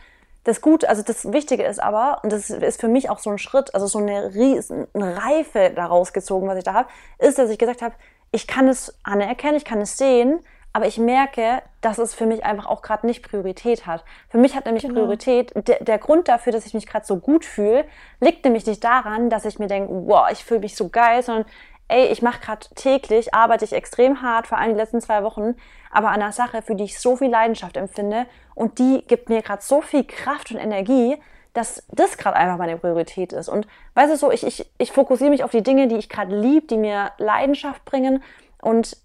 [0.43, 3.39] das Gute, also das Wichtige ist aber, und das ist für mich auch so ein
[3.39, 7.49] Schritt, also so eine riesen eine Reife daraus gezogen, was ich da habe, ist, dass
[7.49, 7.95] ich gesagt habe,
[8.31, 10.39] ich kann es anerkennen, ich kann es sehen,
[10.71, 14.03] aber ich merke, dass es für mich einfach auch gerade nicht Priorität hat.
[14.29, 14.95] Für mich hat nämlich Genau.
[14.95, 17.85] Priorität, der, der Grund dafür, dass ich mich gerade so gut fühle,
[18.19, 21.45] liegt nämlich nicht daran, dass ich mir denke, wow, ich fühle mich so geil, sondern
[21.87, 25.55] ey, ich mache gerade täglich, arbeite ich extrem hart, vor allem die letzten zwei Wochen,
[25.91, 29.41] aber an einer Sache, für die ich so viel Leidenschaft empfinde und die gibt mir
[29.41, 31.17] gerade so viel Kraft und Energie,
[31.53, 33.47] dass das gerade einfach meine Priorität ist.
[33.47, 36.35] Und weißt du so, ich, ich, ich fokussiere mich auf die Dinge, die ich gerade
[36.37, 38.23] lieb, die mir Leidenschaft bringen
[38.61, 38.97] und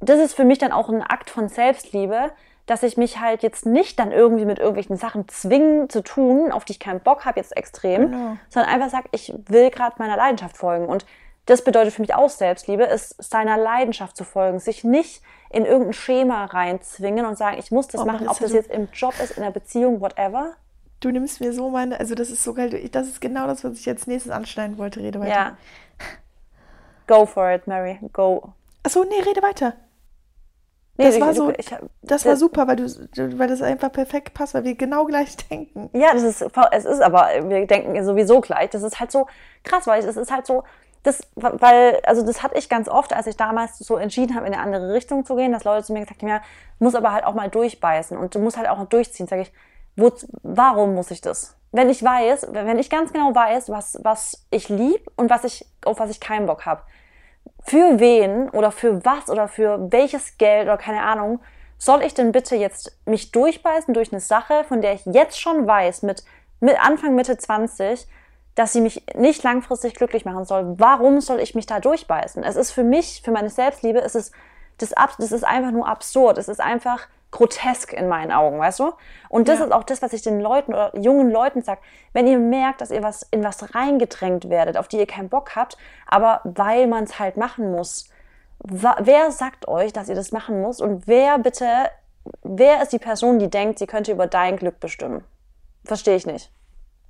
[0.00, 2.30] das ist für mich dann auch ein Akt von Selbstliebe,
[2.66, 6.64] dass ich mich halt jetzt nicht dann irgendwie mit irgendwelchen Sachen zwingen zu tun, auf
[6.64, 8.36] die ich keinen Bock habe jetzt extrem, Genau.
[8.50, 10.86] sondern einfach sage, ich will gerade meiner Leidenschaft folgen.
[10.86, 11.06] Und
[11.48, 15.94] das bedeutet für mich auch Selbstliebe, ist seiner Leidenschaft zu folgen, sich nicht in irgendein
[15.94, 19.14] Schema reinzwingen und sagen, ich muss das Oh, machen, ob Marissa, das jetzt im Job
[19.22, 20.52] ist, in der Beziehung, whatever.
[21.00, 23.74] Du nimmst mir so meine, also das ist so geil, das ist genau das, was
[23.74, 25.00] ich jetzt nächstes anschneiden wollte.
[25.00, 25.30] Rede weiter.
[25.30, 25.56] Ja.
[27.06, 27.98] Go for it, Mary.
[28.12, 28.52] Go.
[28.82, 29.74] Achso, nee, rede weiter.
[30.96, 31.70] Nee, Das ich- war ich- so- ich,
[32.02, 35.88] Das war super, weil, du- weil das einfach perfekt passt, weil wir genau gleich denken.
[35.92, 38.70] Ja, das ist, es ist aber, wir denken sowieso gleich.
[38.70, 39.26] Das ist halt so
[39.62, 40.64] krass, weil es ist halt so,
[41.02, 44.54] das, weil, also das hatte ich ganz oft, als ich damals so entschieden habe, in
[44.54, 46.42] eine andere Richtung zu gehen, dass Leute zu mir gesagt haben, ja,
[46.78, 49.26] muss aber halt auch mal durchbeißen und du musst halt auch durchziehen.
[49.26, 49.52] Sag ich,
[49.96, 51.56] wo, warum muss ich das?
[51.70, 55.66] Wenn ich weiß, wenn ich ganz genau weiß, was, was ich lieb und was ich,
[55.84, 56.82] auf was ich keinen Bock habe,
[57.64, 61.40] für wen oder für was oder für welches Geld oder keine Ahnung,
[61.76, 65.66] soll ich denn bitte jetzt mich durchbeißen durch eine Sache, von der ich jetzt schon
[65.66, 66.24] weiß, mit,
[66.60, 68.06] mit Anfang, Mitte 20,
[68.58, 70.74] dass sie mich nicht langfristig glücklich machen soll?
[70.78, 72.42] Warum soll ich mich da durchbeißen?
[72.42, 74.34] Es ist für mich, für meine Selbstliebe, es ist
[74.78, 76.38] das, das ist einfach nur absurd.
[76.38, 78.92] Es ist einfach grotesk in meinen Augen, weißt du?
[79.28, 79.66] Und das Ja.
[79.66, 81.80] ist auch das, was ich den Leuten oder jungen Leuten sage.
[82.12, 85.54] Wenn ihr merkt, dass ihr was in was reingedrängt werdet, auf die ihr keinen Bock
[85.54, 88.08] habt, aber weil man es halt machen muss,
[88.64, 90.80] wer sagt euch, dass ihr das machen müsst?
[90.82, 91.66] Und wer bitte,
[92.42, 95.22] wer ist die Person, die denkt, sie könnte über dein Glück bestimmen?
[95.84, 96.50] Verstehe ich nicht.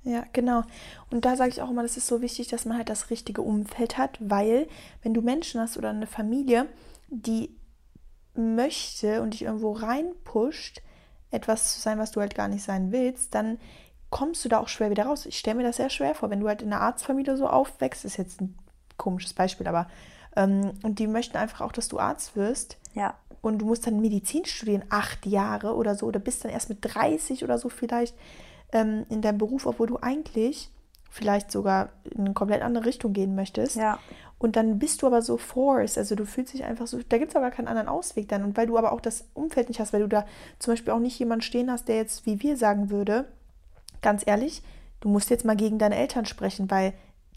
[0.03, 0.63] Ja, genau.
[1.11, 3.41] Und da sage ich auch immer, das ist so wichtig, dass man halt das richtige
[3.41, 4.67] Umfeld hat, weil
[5.03, 6.67] wenn du Menschen hast oder eine Familie,
[7.09, 7.55] die
[8.33, 10.81] möchte und dich irgendwo reinpusht,
[11.31, 13.59] etwas zu sein, was du halt gar nicht sein willst, dann
[14.09, 15.25] kommst du da auch schwer wieder raus.
[15.25, 18.05] Ich stelle mir das sehr schwer vor, wenn du halt in einer Arztfamilie so aufwächst,
[18.05, 18.57] ist jetzt ein
[18.97, 19.87] komisches Beispiel, aber
[20.35, 23.15] ähm, und die möchten einfach auch, dass du Arzt wirst Ja.
[23.41, 26.79] und du musst dann Medizin studieren, acht Jahre oder so, oder bist dann erst mit
[26.81, 28.15] 30 oder so vielleicht
[28.71, 30.71] ähm, in deinem Beruf, obwohl du eigentlich
[31.09, 33.75] vielleicht sogar in eine komplett andere Richtung gehen möchtest.
[33.75, 33.99] Ja.
[34.37, 37.31] Und dann bist du aber so forced, also du fühlst dich einfach so, da gibt
[37.31, 38.43] es aber keinen anderen Ausweg dann.
[38.43, 40.25] Und weil du aber auch das Umfeld nicht hast, weil du da
[40.59, 43.25] zum Beispiel auch nicht jemanden stehen hast, der jetzt, wie wir sagen würde,
[44.01, 44.63] ganz ehrlich,
[45.01, 46.93] du musst jetzt mal gegen deine Eltern sprechen, weil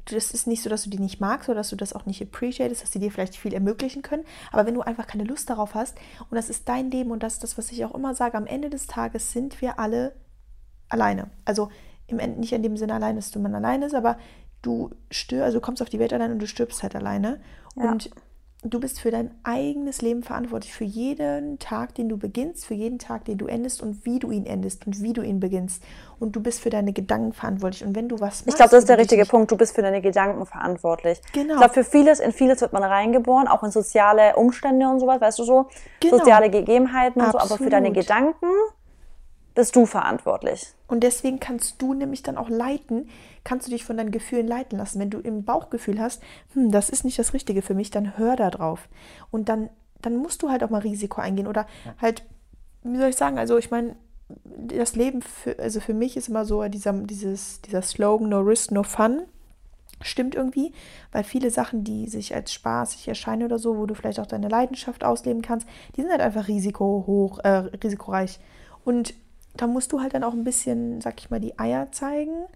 [0.07, 2.23] das ist nicht so, dass du die nicht magst oder dass du das auch nicht
[2.23, 4.25] appreciatest, dass sie dir vielleicht viel ermöglichen können.
[4.51, 5.97] Aber wenn du einfach keine Lust darauf hast
[6.29, 8.47] und das ist dein Leben und das ist das, was ich auch immer sage, am
[8.47, 10.12] Ende des Tages sind wir alle
[10.92, 11.31] alleine.
[11.44, 11.68] Also
[12.07, 14.18] im Ende nicht in dem Sinne alleine, dass du man alleine ist, aber
[14.61, 17.40] du stirbst, also du kommst auf die Welt allein und du stirbst halt alleine.
[17.76, 17.90] Ja.
[17.90, 18.11] Und
[18.64, 22.98] du bist für dein eigenes Leben verantwortlich, für jeden Tag, den du beginnst, für jeden
[22.98, 25.83] Tag, den du endest und wie du ihn endest und wie du ihn beginnst.
[26.20, 27.85] Und du bist für deine Gedanken verantwortlich.
[27.85, 29.50] Und wenn du was machst, Ich glaube, das ist der richtige Punkt.
[29.50, 31.20] Du bist für deine Gedanken verantwortlich.
[31.33, 31.55] Genau.
[31.55, 35.20] Ich glaube, für vieles, in vieles wird man reingeboren, auch in soziale Umstände und sowas,
[35.20, 35.66] weißt du so,
[35.98, 36.18] genau.
[36.18, 37.48] soziale Gegebenheiten und Absolut.
[37.48, 37.55] so.
[37.55, 38.46] Aber für deine Gedanken
[39.54, 40.74] bist du verantwortlich.
[40.86, 43.08] Und deswegen kannst du nämlich dann auch leiten,
[43.44, 45.00] kannst du dich von deinen Gefühlen leiten lassen.
[45.00, 46.22] Wenn du im Bauchgefühl hast,
[46.54, 48.88] hm, das ist nicht das Richtige für mich, dann hör da drauf.
[49.30, 49.68] Und dann,
[50.00, 51.46] dann musst du halt auch mal Risiko eingehen.
[51.46, 51.66] Oder
[52.00, 52.24] halt,
[52.82, 53.96] wie soll ich sagen, also ich meine,
[54.46, 58.70] das Leben, für, also für mich ist immer so dieser, dieses, dieser Slogan, no risk,
[58.70, 59.22] no fun.
[60.00, 60.72] Stimmt irgendwie,
[61.12, 64.48] weil viele Sachen, die sich als spaßig erscheinen oder so, wo du vielleicht auch deine
[64.48, 68.40] Leidenschaft ausleben kannst, die sind halt einfach risikohoch, äh, risikoreich.
[68.84, 69.14] Und
[69.56, 72.46] da musst du halt dann auch ein bisschen, sag ich mal, die Eier zeigen,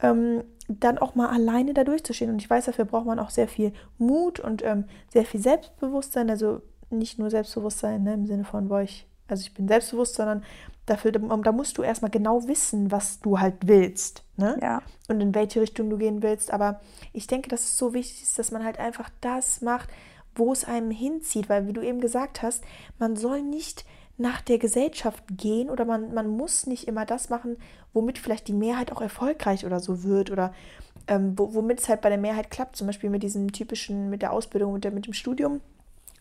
[0.00, 2.30] ähm, dann auch mal alleine da durchzustehen.
[2.30, 6.30] Und ich weiß, dafür braucht man auch sehr viel Mut und ähm, sehr viel Selbstbewusstsein.
[6.30, 10.42] Also nicht nur Selbstbewusstsein ne, im Sinne von, boah, ich, also ich bin selbstbewusst, sondern
[10.86, 14.24] dafür, da musst du erstmal genau wissen, was du halt willst.
[14.36, 14.58] Ne?
[14.60, 14.82] Ja.
[15.08, 16.52] Und in welche Richtung du gehen willst.
[16.52, 16.80] Aber
[17.12, 19.88] ich denke, dass es so wichtig ist, dass man halt einfach das macht,
[20.34, 21.48] wo es einem hinzieht.
[21.48, 22.64] Weil, wie du eben gesagt hast,
[22.98, 23.84] man soll nicht
[24.16, 27.56] nach der Gesellschaft gehen oder man, man muss nicht immer das machen,
[27.92, 30.54] womit vielleicht die Mehrheit auch erfolgreich oder so wird oder
[31.08, 34.32] ähm, womit es halt bei der Mehrheit klappt, zum Beispiel mit diesem typischen, mit der
[34.32, 35.60] Ausbildung, mit, der, mit dem Studium.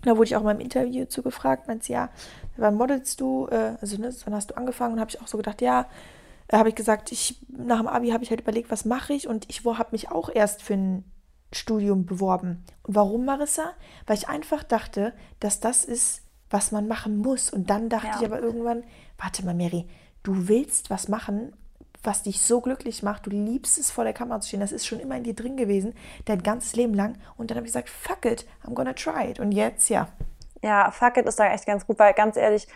[0.01, 2.10] Da wurde ich auch in meinem Interview zu gefragt, meinst ja,
[2.58, 4.95] wann modelst du, äh, also ne, wann hast du angefangen?
[4.95, 5.88] Und habe ich auch so gedacht, ja,
[6.49, 9.27] äh, habe ich gesagt, ich nach dem Abi habe ich halt überlegt, was mache ich
[9.27, 11.06] und ich habe mich auch erst für ein
[11.53, 12.63] Studium beworben.
[12.84, 13.73] Und warum, Marissa?
[14.08, 16.22] Weil ich einfach dachte, dass das ist
[16.53, 17.49] was man machen muss.
[17.49, 18.17] Und dann dachte ja.
[18.19, 18.83] ich aber irgendwann,
[19.17, 19.87] warte mal, Mary,
[20.21, 21.53] du willst was machen,
[22.03, 23.25] was dich so glücklich macht.
[23.25, 24.59] Du liebst es, vor der Kamera zu stehen.
[24.59, 25.93] Das ist schon immer in dir drin gewesen,
[26.25, 27.17] dein ganzes Leben lang.
[27.37, 29.39] Und dann habe ich gesagt, fuck it, I'm gonna try it.
[29.39, 30.07] Und jetzt, ja.
[30.61, 32.67] Ja, fuck it ist da echt ganz gut, weil ganz ehrlich,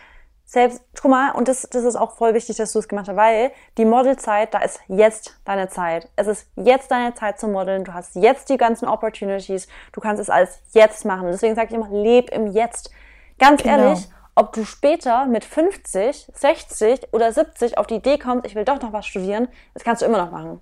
[0.44, 3.16] selbst, guck mal, und das, das ist auch voll wichtig, dass du es gemacht hast,
[3.16, 6.08] weil die Modelzeit, da ist jetzt deine Zeit.
[6.16, 7.84] Es ist jetzt deine Zeit zu modeln.
[7.84, 9.68] Du hast jetzt die ganzen Opportunities.
[9.92, 11.26] Du kannst es alles jetzt machen.
[11.26, 12.90] Deswegen sage ich immer, leb im Jetzt.
[13.38, 13.76] Ganz genau.
[13.76, 18.64] ehrlich, ob du später mit 50, 60 oder 70 auf die Idee kommst, ich will
[18.64, 20.60] doch noch was studieren, das kannst du immer noch machen.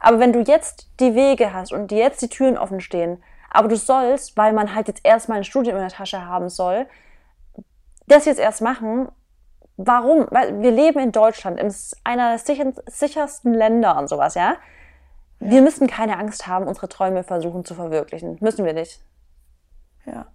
[0.00, 3.68] Aber wenn du jetzt die Wege hast und dir jetzt die Türen offen stehen, aber
[3.68, 6.86] du sollst, weil man halt jetzt erstmal ein Studium in der Tasche haben soll,
[8.06, 9.08] das jetzt erst machen,
[9.76, 10.26] warum?
[10.30, 14.56] Weil wir leben in Deutschland, in einer der sichersten Länder und sowas, ja?
[15.38, 18.38] Wir müssen keine Angst haben, unsere Träume versuchen zu verwirklichen.
[18.40, 19.02] Müssen wir nicht.
[20.06, 20.26] Ja.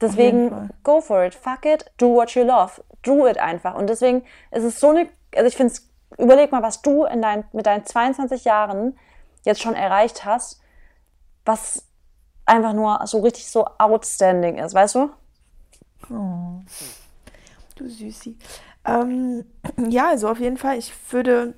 [0.00, 3.74] Deswegen, go for it, fuck it, do what you love, do it einfach.
[3.74, 7.20] Und deswegen ist es so eine, also ich finde es, überleg mal, was du in
[7.20, 8.96] dein, mit deinen 22 Jahren
[9.44, 10.60] jetzt schon erreicht hast,
[11.44, 11.84] was
[12.46, 15.10] einfach nur so richtig so outstanding ist, weißt du?
[16.10, 16.60] Oh,
[17.76, 18.36] du Süßi.
[18.84, 19.44] Ähm,
[19.88, 21.54] ja, also auf jeden Fall, ich würde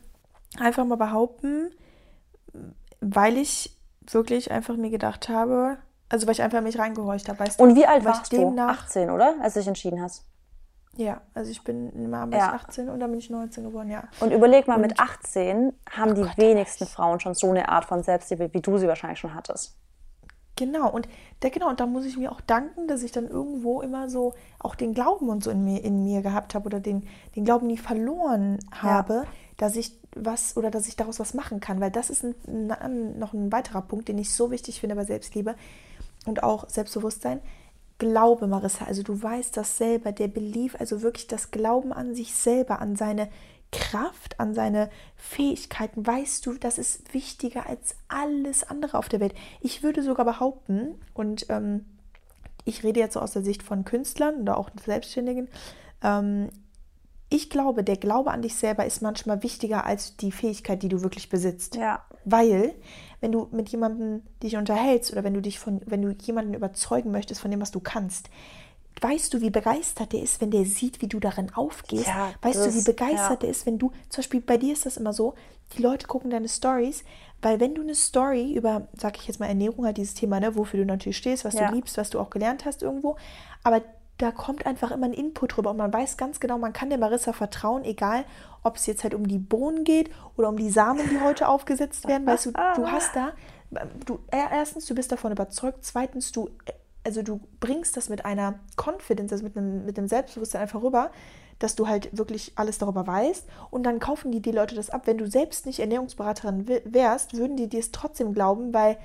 [0.59, 1.73] einfach mal behaupten,
[3.01, 3.77] weil ich
[4.11, 5.79] wirklich einfach mir gedacht habe,
[6.11, 7.65] also weil ich einfach mich reingehorcht habe, weißt du.
[7.65, 8.55] Und wie alt warst du?
[8.59, 9.37] 18, oder?
[9.41, 10.27] Als du dich entschieden hast.
[10.97, 12.53] Ja, also ich bin immer bis ja.
[12.53, 14.05] 18 und dann bin ich 19 geworden, ja.
[14.19, 17.69] Und überleg mal, und mit 18 haben oh die Gott, wenigsten Frauen schon so eine
[17.69, 19.77] Art von Selbstliebe, wie du sie wahrscheinlich schon hattest.
[20.57, 21.09] Genau, und
[21.43, 24.35] der, genau, und da muss ich mir auch danken, dass ich dann irgendwo immer so
[24.59, 27.69] auch den Glauben und so in mir, in mir gehabt habe oder den, den Glauben
[27.69, 29.25] nie verloren habe, ja.
[29.57, 31.81] dass ich was oder dass ich daraus was machen kann.
[31.81, 35.05] Weil das ist ein, ein, noch ein weiterer Punkt, den ich so wichtig finde bei
[35.05, 35.55] Selbstliebe
[36.27, 37.41] und auch Selbstbewusstsein.
[37.99, 42.35] Glaube, Marissa, also du weißt das selber, der Belief, also wirklich das Glauben an sich
[42.35, 43.29] selber, an seine
[43.73, 49.35] Kraft, an seine Fähigkeiten, weißt du, das ist wichtiger als alles andere auf der Welt.
[49.61, 51.85] Ich würde sogar behaupten, und ähm,
[52.65, 55.49] ich rede jetzt so aus der Sicht von Künstlern oder auch Selbstständigen,
[56.03, 56.49] ähm,
[57.33, 61.03] ich glaube, der Glaube an dich selber ist manchmal wichtiger als die Fähigkeit, die du
[61.03, 61.77] wirklich besitzt.
[61.77, 62.05] Ja.
[62.25, 62.75] Weil,
[63.21, 67.11] wenn du mit jemandem dich unterhältst oder wenn du dich von, wenn du jemanden überzeugen
[67.11, 68.31] möchtest von dem, was du kannst,
[69.01, 72.07] weißt du, wie begeistert der ist, wenn der sieht, wie du darin aufgehst?
[72.07, 73.37] Ja, weißt du, wie begeistert ja.
[73.37, 75.35] der ist, wenn du, zum Beispiel bei dir ist das immer so,
[75.77, 77.05] die Leute gucken deine Stories,
[77.43, 80.57] weil wenn du eine Story über, sag ich jetzt mal Ernährung, halt dieses Thema, ne,
[80.57, 81.69] wofür du natürlich stehst, was ja.
[81.69, 83.17] du liebst, was du auch gelernt hast irgendwo,
[83.63, 83.83] aber
[84.21, 86.99] da kommt einfach immer ein Input drüber und man weiß ganz genau, man kann der
[86.99, 88.25] Marissa vertrauen, egal
[88.63, 92.07] ob es jetzt halt um die Bohnen geht oder um die Samen, die heute aufgesetzt
[92.07, 92.27] werden.
[92.27, 93.33] Weißt du, du hast da,
[94.05, 96.51] du, erstens, du bist davon überzeugt, zweitens, du,
[97.05, 101.11] also du bringst das mit einer Confidence, also mit einem, mit einem Selbstbewusstsein einfach rüber,
[101.59, 105.07] dass du halt wirklich alles darüber weißt und dann kaufen die die Leute das ab.
[105.07, 108.99] Wenn du selbst nicht Ernährungsberaterin wärst, würden die dir es trotzdem glauben, weil,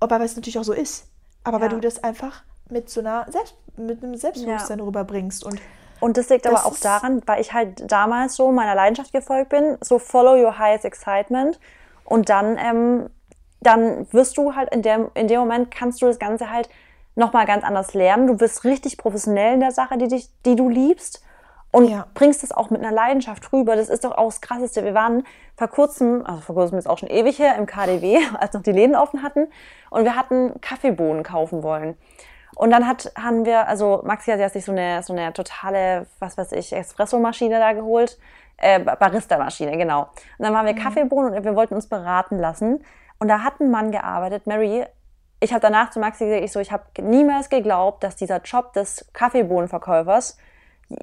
[0.00, 1.06] weil es natürlich auch so ist.
[1.42, 1.62] Aber ja.
[1.62, 4.84] weil du das einfach mit so einer Selbst, mit einem Selbstbewusstsein ja.
[4.84, 5.44] rüberbringst.
[5.44, 5.60] Und,
[6.00, 9.50] und das liegt das aber auch daran, weil ich halt damals so meiner Leidenschaft gefolgt
[9.50, 11.58] bin, so follow your highest excitement.
[12.04, 13.10] Und dann, ähm,
[13.60, 16.68] dann wirst du halt in dem, in dem Moment kannst du das Ganze halt
[17.14, 18.26] nochmal ganz anders lernen.
[18.26, 21.22] Du wirst richtig professionell in der Sache, die, dich, die du liebst
[21.72, 22.06] und ja.
[22.14, 23.76] bringst es auch mit einer Leidenschaft rüber.
[23.76, 24.84] Das ist doch auch das Krasseste.
[24.84, 25.24] Wir waren
[25.56, 28.72] vor kurzem, also vor kurzem ist auch schon ewig her, im KDW, als noch die
[28.72, 29.46] Läden offen hatten
[29.90, 31.96] und wir hatten Kaffeebohnen kaufen wollen.
[32.56, 36.36] Und dann hat, haben wir, also Maxi hat sich so eine, so eine totale, was
[36.36, 38.18] weiß ich, Espresso-Maschine da geholt.
[38.56, 40.02] Äh, Barista-Maschine, genau.
[40.38, 40.78] Und dann waren wir mhm.
[40.78, 42.84] Kaffeebohnen und wir wollten uns beraten lassen.
[43.18, 44.84] Und da hat ein Mann gearbeitet, Mary.
[45.40, 48.74] Ich habe danach zu Maxi gesagt, ich so, ich habe niemals geglaubt, dass dieser Job
[48.74, 50.36] des Kaffeebohnenverkäufers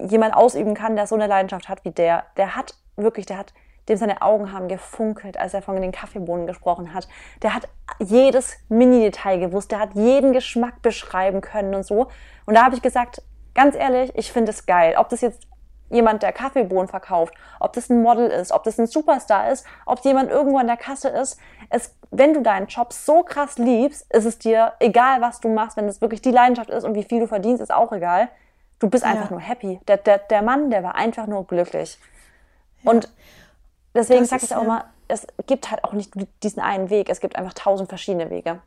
[0.10, 2.26] jemand ausüben kann, der so eine Leidenschaft hat wie der.
[2.36, 3.54] Der hat wirklich, der hat,
[3.90, 7.08] dem seine Augen haben gefunkelt, als er von den Kaffeebohnen gesprochen hat.
[7.42, 7.68] Der hat
[8.00, 12.08] jedes Mini-Detail gewusst, der hat jeden Geschmack beschreiben können und so.
[12.46, 13.22] Und da habe ich gesagt,
[13.54, 14.96] ganz ehrlich, ich finde es geil.
[14.98, 15.48] Ob das jetzt
[15.90, 20.00] jemand, der Kaffeebohnen verkauft, ob das ein Model ist, ob das ein Superstar ist, ob
[20.02, 21.40] jemand irgendwo an der Kasse ist.
[21.70, 25.78] Es, wenn du deinen Job so krass liebst, ist es dir egal, was du machst,
[25.78, 28.30] wenn es wirklich die Leidenschaft ist und wie viel du verdienst, ist auch egal.
[28.80, 29.32] Du bist einfach ja.
[29.32, 29.80] nur happy.
[29.88, 31.98] Der, der, der Mann, der war einfach nur glücklich.
[32.84, 32.92] Ja.
[32.92, 33.10] Und
[33.98, 34.68] deswegen sage ich auch ja.
[34.68, 37.10] mal, es gibt halt auch nicht diesen einen Weg.
[37.10, 38.62] Es gibt einfach tausend verschiedene Wege.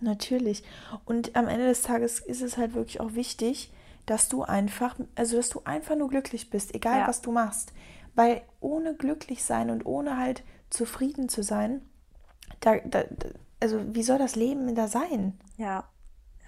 [0.00, 0.62] Natürlich.
[1.04, 3.72] Und am Ende des Tages ist es halt wirklich auch wichtig,
[4.06, 7.72] dass du einfach, also dass du einfach nur glücklich bist, egal was du machst.
[8.14, 11.82] Weil ohne glücklich sein und ohne halt zufrieden zu sein,
[12.60, 13.04] da, da,
[13.60, 15.38] also wie soll das Leben da sein?
[15.56, 15.84] Ja.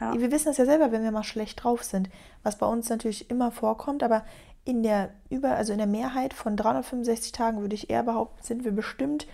[0.01, 0.19] Ja.
[0.19, 2.09] Wir wissen das ja selber, wenn wir mal schlecht drauf sind,
[2.43, 4.25] was bei uns natürlich immer vorkommt, aber
[4.65, 8.65] in der über also in der Mehrheit von 365 Tagen würde ich eher behaupten, sind
[8.65, 9.27] wir bestimmt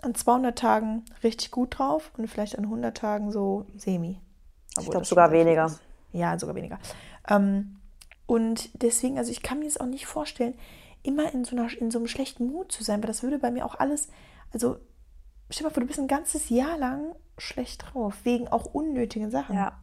[0.00, 4.20] an 200 Tagen richtig gut drauf und vielleicht an 100 Tagen so semi.
[4.72, 5.66] Obwohl ich glaube sogar weniger.
[5.66, 5.80] Ist.
[6.12, 6.78] Ja, sogar weniger.
[7.28, 7.80] Ähm,
[8.26, 10.54] und deswegen, also ich kann mir das auch nicht vorstellen,
[11.02, 13.50] immer in so, einer, in so einem schlechten Mut zu sein, weil das würde bei
[13.50, 14.08] mir auch alles,
[14.52, 14.76] also
[15.50, 19.56] stell mal vor, du bist ein ganzes Jahr lang schlecht drauf, wegen auch unnötigen Sachen.
[19.56, 19.80] Ja.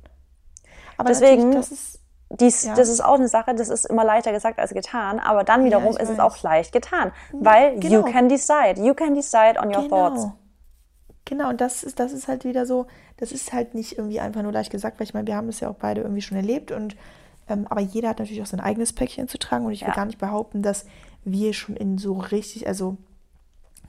[0.97, 1.99] Aber deswegen, das ist,
[2.29, 2.75] dies, ja.
[2.75, 5.93] das ist auch eine Sache, das ist immer leichter gesagt als getan, aber dann wiederum
[5.93, 8.05] ja, ist es auch leicht getan, weil genau.
[8.05, 10.09] you can decide, you can decide on your genau.
[10.09, 10.27] thoughts.
[11.25, 12.87] Genau, und das ist, das ist halt wieder so,
[13.17, 15.59] das ist halt nicht irgendwie einfach nur leicht gesagt, weil ich meine, wir haben das
[15.59, 16.95] ja auch beide irgendwie schon erlebt und
[17.49, 19.95] ähm, aber jeder hat natürlich auch sein eigenes Päckchen zu tragen und ich will ja.
[19.95, 20.85] gar nicht behaupten, dass
[21.23, 22.97] wir schon in so richtig, also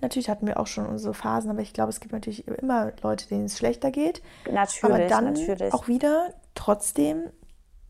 [0.01, 3.27] Natürlich hatten wir auch schon unsere Phasen, aber ich glaube, es gibt natürlich immer Leute,
[3.27, 4.23] denen es schlechter geht.
[4.51, 5.75] Natürlich, aber dann natürlich.
[5.75, 7.25] auch wieder, trotzdem,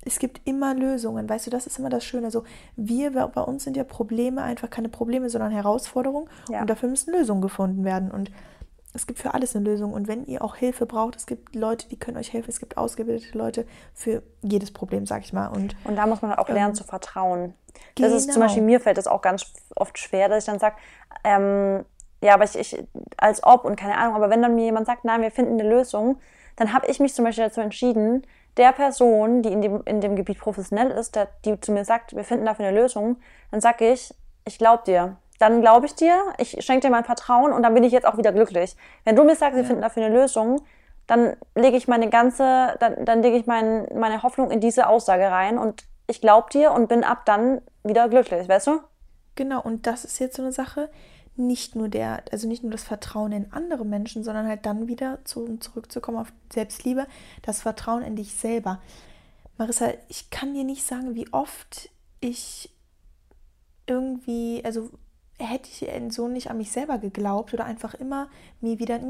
[0.09, 1.29] es gibt immer Lösungen.
[1.29, 2.31] Weißt du, das ist immer das Schöne.
[2.31, 2.45] So,
[2.77, 6.29] wir, bei uns sind ja Probleme einfach keine Probleme, sondern Herausforderungen.
[6.51, 6.63] Ja.
[6.63, 8.11] Und dafür müssen Lösungen gefunden werden.
[8.11, 8.31] Und
[8.95, 9.93] es gibt für alles eine Lösung.
[9.93, 12.51] Und wenn ihr auch Hilfe braucht, es gibt Leute, die können euch helfen.
[12.51, 15.49] Es gibt ausgebildete Leute für jedes Problem, sag ich mal.
[15.49, 17.55] Und, und da muss man auch lernen ähm, zu vertrauen.
[17.95, 18.47] Das ist zum genau.
[18.47, 20.77] Beispiel, mir fällt das auch ganz oft schwer, dass ich dann sage,
[21.23, 21.85] ähm,
[22.21, 22.83] ja, aber ich, ich,
[23.17, 25.69] als ob und keine Ahnung, aber wenn dann mir jemand sagt, nein, wir finden eine
[25.69, 26.19] Lösung,
[26.57, 28.27] dann habe ich mich zum Beispiel dazu entschieden,
[28.59, 32.15] der Person, die in dem, in dem Gebiet professionell ist, der, die zu mir sagt,
[32.15, 33.17] wir finden dafür eine Lösung,
[33.51, 35.17] dann sage ich, ich glaube dir.
[35.39, 38.19] Dann glaube ich dir, ich schenke dir mein Vertrauen und dann bin ich jetzt auch
[38.19, 38.77] wieder glücklich.
[39.05, 39.67] Wenn du mir sagst, wir ja.
[39.67, 40.63] finden dafür eine Lösung,
[41.07, 45.31] dann lege ich meine ganze, dann, dann lege ich mein, meine Hoffnung in diese Aussage
[45.31, 48.81] rein und ich glaube dir und bin ab dann wieder glücklich, weißt du?
[49.37, 50.91] Genau, und das ist jetzt so eine Sache,
[51.39, 55.25] nicht nur der, also nicht nur das Vertrauen in andere Menschen, sondern halt dann wieder
[55.25, 57.07] zu, zurückzukommen auf Selbstliebe,
[57.43, 58.81] das Vertrauen in dich selber.
[59.57, 62.75] Marissa, ich kann dir nicht sagen, wie oft ich
[63.87, 64.91] irgendwie, also
[65.39, 68.29] hätte ich so nicht an mich selber geglaubt oder einfach immer
[68.61, 69.01] mir wieder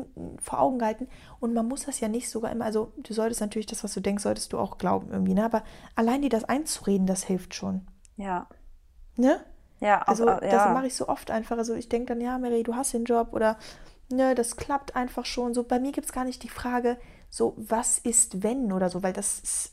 [0.40, 1.08] vor Augen gehalten.
[1.40, 4.00] Und man muss das ja nicht sogar immer, also du solltest natürlich das, was du
[4.00, 5.44] denkst, solltest du auch glauben irgendwie, ne?
[5.44, 5.64] Aber
[5.94, 7.86] allein dir das einzureden, das hilft schon.
[8.16, 8.46] Ja.
[9.16, 9.40] Ne?
[9.80, 10.40] Ja, also ja.
[10.40, 11.56] das mache ich so oft einfach.
[11.58, 13.58] Also ich denke dann, ja, Mary, du hast den Job oder
[14.10, 15.54] ne, das klappt einfach schon.
[15.54, 16.98] So bei mir gibt es gar nicht die Frage,
[17.30, 19.72] so was ist wenn oder so, weil das ist,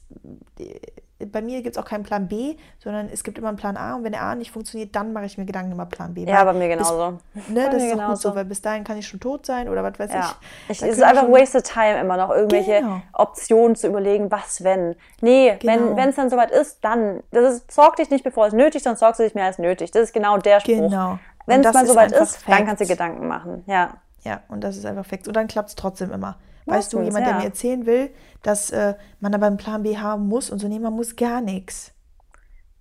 [0.60, 0.80] äh,
[1.20, 3.96] bei mir gibt es auch keinen Plan B, sondern es gibt immer einen Plan A
[3.96, 6.26] und wenn der A nicht funktioniert, dann mache ich mir Gedanken über Plan B.
[6.26, 7.20] Ja, bei mir genauso.
[7.34, 8.12] Bis, ne, bei das ist genauso.
[8.12, 10.36] gut so, weil bis dahin kann ich schon tot sein oder was weiß ja.
[10.68, 10.82] ich.
[10.82, 11.32] Es ist einfach schon...
[11.32, 13.02] wasted time, immer noch irgendwelche genau.
[13.14, 14.96] Optionen zu überlegen, was wenn.
[15.22, 15.96] Nee, genau.
[15.96, 17.24] wenn es dann soweit ist, dann.
[17.32, 19.58] Das ist, sorg dich nicht, bevor es nötig ist, dann sorgst du dich mehr als
[19.58, 19.92] nötig.
[19.92, 20.90] Das ist genau der Spruch.
[20.90, 21.20] Genau.
[21.46, 22.50] Wenn es mal soweit ist, Fact.
[22.50, 23.64] dann kannst du Gedanken machen.
[23.68, 23.98] Ja.
[24.24, 25.28] Ja, und das ist einfach Fakt.
[25.28, 26.38] Und dann klappt es trotzdem immer.
[26.66, 27.32] Weißt du, jemand, ja.
[27.34, 28.10] der mir erzählen will,
[28.42, 31.42] dass äh, man aber einen Plan B haben muss und so, nee, man muss gar
[31.42, 31.92] nichts.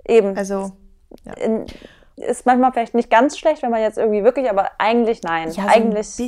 [0.06, 0.36] Eben.
[0.36, 0.72] Also,
[1.24, 1.32] ja.
[1.34, 1.66] In,
[2.16, 5.50] ist manchmal vielleicht nicht ganz schlecht, wenn man jetzt irgendwie wirklich, aber eigentlich nein.
[5.50, 6.24] Ja, eigentlich, so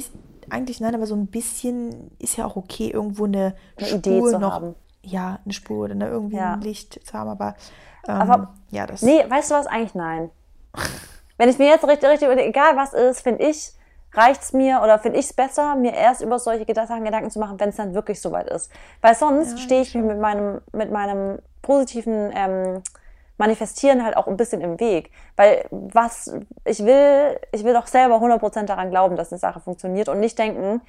[0.51, 4.39] eigentlich nein, aber so ein bisschen ist ja auch okay, irgendwo eine, eine Idee zu
[4.39, 4.75] noch, haben.
[5.03, 6.55] ja, eine Spur oder eine, irgendwie Ja.
[6.55, 7.55] ein Licht zu haben, aber,
[8.09, 9.03] ähm, Aber- ja, das.
[9.03, 9.67] Nee, weißt du was?
[9.67, 10.31] Eigentlich nein.
[11.39, 13.73] Wenn ich mir jetzt richtig, richtig egal was ist, finde ich,
[14.13, 17.61] reicht's mir oder finde ich es besser, mir erst über solche Sachen Gedanken zu machen,
[17.61, 18.71] wenn es dann wirklich soweit ist.
[19.01, 22.83] Weil sonst Ja, stehe ich mir mit meinem, mit meinem positiven ähm,
[23.39, 25.11] Manifestieren halt auch ein bisschen im Weg.
[25.37, 26.33] Weil was,
[26.65, 30.39] ich will, ich will doch selber 100% daran glauben, dass eine Sache funktioniert und nicht
[30.39, 30.81] denken,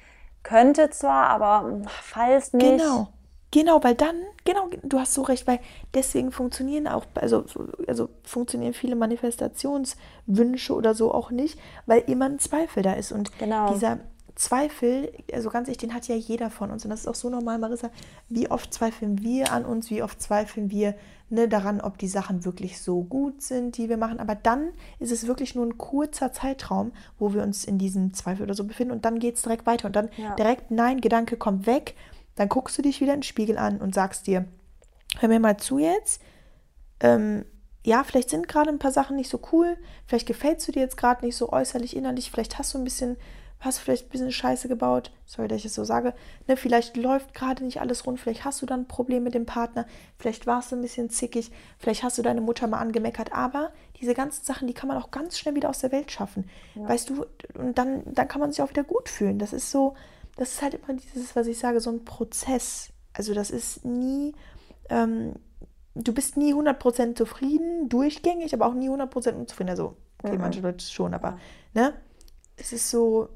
[0.42, 2.78] könnte zwar, aber falls nicht.
[2.78, 3.08] Genau.
[3.50, 5.58] Genau, weil dann, genau, du hast so recht, weil
[5.94, 7.44] deswegen funktionieren auch, also,
[7.86, 13.12] also funktionieren viele Manifestationswünsche oder so auch nicht, weil immer ein Zweifel da ist.
[13.12, 13.72] Und Genau.
[13.72, 14.00] dieser
[14.34, 16.84] Zweifel, also ganz ehrlich, den hat ja jeder von uns.
[16.84, 17.90] Und das ist auch so normal, Marissa.
[18.28, 20.94] Wie oft zweifeln wir an uns, wie oft zweifeln wir
[21.28, 24.20] ne, daran, ob die Sachen wirklich so gut sind, die wir machen.
[24.20, 24.68] Aber dann
[25.00, 28.62] ist es wirklich nur ein kurzer Zeitraum, wo wir uns in diesem Zweifel oder so
[28.64, 28.92] befinden.
[28.92, 29.86] Und dann geht es direkt weiter.
[29.86, 30.36] Und dann Ja.
[30.36, 31.94] direkt, nein, Gedanke kommt weg.
[32.38, 34.44] Dann guckst du dich wieder in den Spiegel an und sagst dir,
[35.18, 36.22] hör mir mal zu jetzt.
[37.00, 37.44] Ähm,
[37.84, 39.76] ja, vielleicht sind gerade ein paar Sachen nicht so cool.
[40.06, 42.30] Vielleicht gefällst du dir jetzt gerade nicht so äußerlich, innerlich.
[42.30, 43.16] Vielleicht hast du ein bisschen,
[43.58, 45.10] hast vielleicht ein bisschen Scheiße gebaut.
[45.26, 46.14] Sorry, dass ich es so sage.
[46.46, 48.20] Ne, vielleicht läuft gerade nicht alles rund.
[48.20, 49.84] Vielleicht hast du dann ein Problem mit dem Partner.
[50.16, 51.50] Vielleicht warst du ein bisschen zickig.
[51.76, 53.32] Vielleicht hast du deine Mutter mal angemeckert.
[53.32, 56.48] Aber diese ganzen Sachen, die kann man auch ganz schnell wieder aus der Welt schaffen.
[56.76, 59.40] Weißt du, und dann, dann kann man sich auch wieder gut fühlen.
[59.40, 59.96] Das ist so,
[60.38, 62.90] das ist halt immer dieses, was ich sage, so ein Prozess.
[63.12, 64.34] Also das ist nie,
[64.88, 65.34] ähm,
[65.94, 69.70] du bist nie 100% zufrieden, durchgängig, aber auch nie 100% unzufrieden.
[69.70, 70.40] Also, okay, Mhm.
[70.40, 71.38] manche Leute schon, aber,
[71.74, 71.92] ne?
[72.56, 73.28] Es ist so,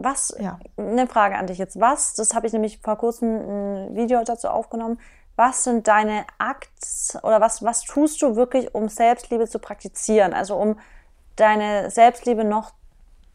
[0.00, 0.60] Was, Ja.
[0.76, 1.80] eine Frage an dich jetzt.
[1.80, 5.00] Was, das habe ich nämlich vor kurzem ein Video dazu aufgenommen.
[5.34, 10.34] Was sind deine Acts oder was, was tust du wirklich, um Selbstliebe zu praktizieren?
[10.34, 10.78] Also um
[11.34, 12.70] deine Selbstliebe noch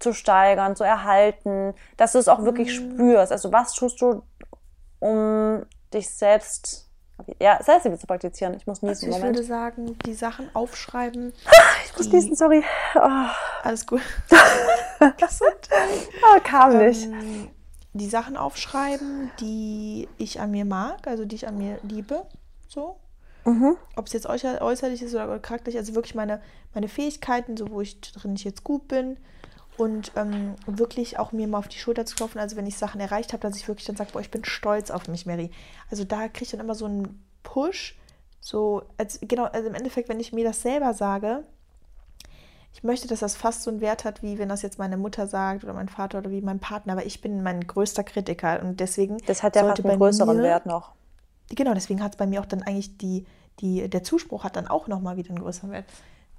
[0.03, 2.93] zu steigern, zu erhalten, dass du es auch wirklich Mhm.
[2.93, 3.31] spürst.
[3.31, 4.21] Also was tust du,
[4.99, 6.89] um dich selbst,
[7.39, 8.53] ja, Selbstliebe zu praktizieren?
[8.55, 9.37] Ich muss niesen, also ich Moment.
[9.37, 11.33] würde sagen, die Sachen aufschreiben.
[11.85, 12.63] Ich muss niesen, sorry.
[12.95, 13.25] Oh,
[13.63, 14.01] Alles gut.
[15.01, 17.05] oh, kam nicht.
[17.05, 17.49] Ähm,
[17.93, 22.25] die Sachen aufschreiben, die ich an mir mag, also die ich an mir liebe.
[22.67, 22.97] So.
[23.45, 23.77] Mhm.
[23.95, 26.41] Ob es jetzt äußer- äußerlich ist oder charakterlich, also wirklich meine,
[26.73, 29.17] meine Fähigkeiten, so wo ich drin ich jetzt gut bin.
[29.77, 33.01] Und ähm, wirklich auch mir mal auf die Schulter zu klopfen, also wenn ich Sachen
[33.01, 35.49] erreicht habe, dass ich wirklich dann sage, boah, ich bin stolz auf mich, Mary.
[35.89, 37.97] Also da kriege ich dann immer so einen Push,
[38.39, 41.43] so, als, genau, also im Endeffekt, wenn ich mir das selber sage,
[42.73, 45.27] ich möchte, dass das fast so einen Wert hat, wie wenn das jetzt meine Mutter
[45.27, 48.79] sagt oder mein Vater oder wie mein Partner, aber ich bin mein größter Kritiker und
[48.79, 50.91] deswegen Das hat ja sollte einen größeren mir, Wert noch.
[51.49, 53.25] Genau, deswegen hat es bei mir auch dann eigentlich die,
[53.59, 55.85] die, der Zuspruch hat dann auch nochmal wieder einen größeren Wert,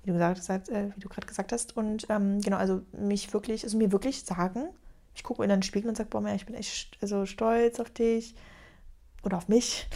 [0.04, 1.76] wie du gesagt hast, äh, wie du gerade gesagt hast.
[1.76, 4.68] Und ähm, genau, also mich wirklich, also mir wirklich sagen,
[5.14, 8.34] ich gucke in den Spiegel und sage, boah, ich bin echt also stolz auf dich
[9.22, 9.88] oder auf mich.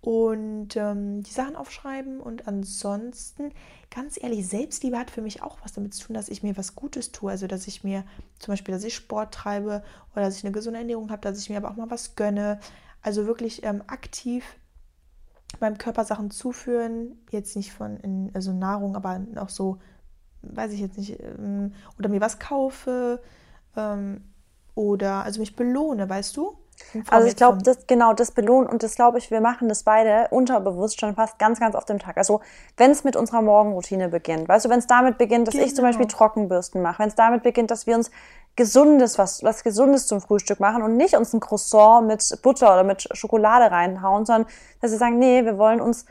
[0.00, 3.50] Und ähm, die Sachen aufschreiben und ansonsten,
[3.90, 6.76] ganz ehrlich, Selbstliebe hat für mich auch was damit zu tun, dass ich mir was
[6.76, 7.32] Gutes tue.
[7.32, 8.04] Also, dass ich mir
[8.38, 9.82] zum Beispiel, dass ich Sport treibe
[10.12, 12.60] oder dass ich eine gesunde Ernährung habe, dass ich mir aber auch mal was gönne.
[13.02, 14.44] Also wirklich ähm, aktiv
[15.60, 19.78] meinem Körper Sachen zuführen, jetzt nicht von in, also Nahrung, aber auch so,
[20.42, 23.20] weiß ich jetzt nicht, ähm, oder mir was kaufe
[23.76, 24.22] ähm,
[24.74, 26.56] oder also mich belohne, weißt du?
[27.10, 30.28] Also ich glaube, das genau das belohnt und das glaube ich, wir machen das beide
[30.30, 32.16] unterbewusst schon fast ganz, ganz oft im Tag.
[32.16, 32.40] Also
[32.76, 35.78] wenn es mit unserer Morgenroutine beginnt, weißt du, wenn es damit beginnt, dass ich zum
[35.84, 35.88] Genau.
[35.88, 38.12] Beispiel Trockenbürsten mache, wenn es damit beginnt, dass wir uns
[38.58, 42.82] gesundes, was, was Gesundes zum Frühstück machen und nicht uns ein Croissant mit Butter oder
[42.82, 44.50] mit Schokolade reinhauen, sondern
[44.82, 46.06] dass wir sagen, nee, wir wollen uns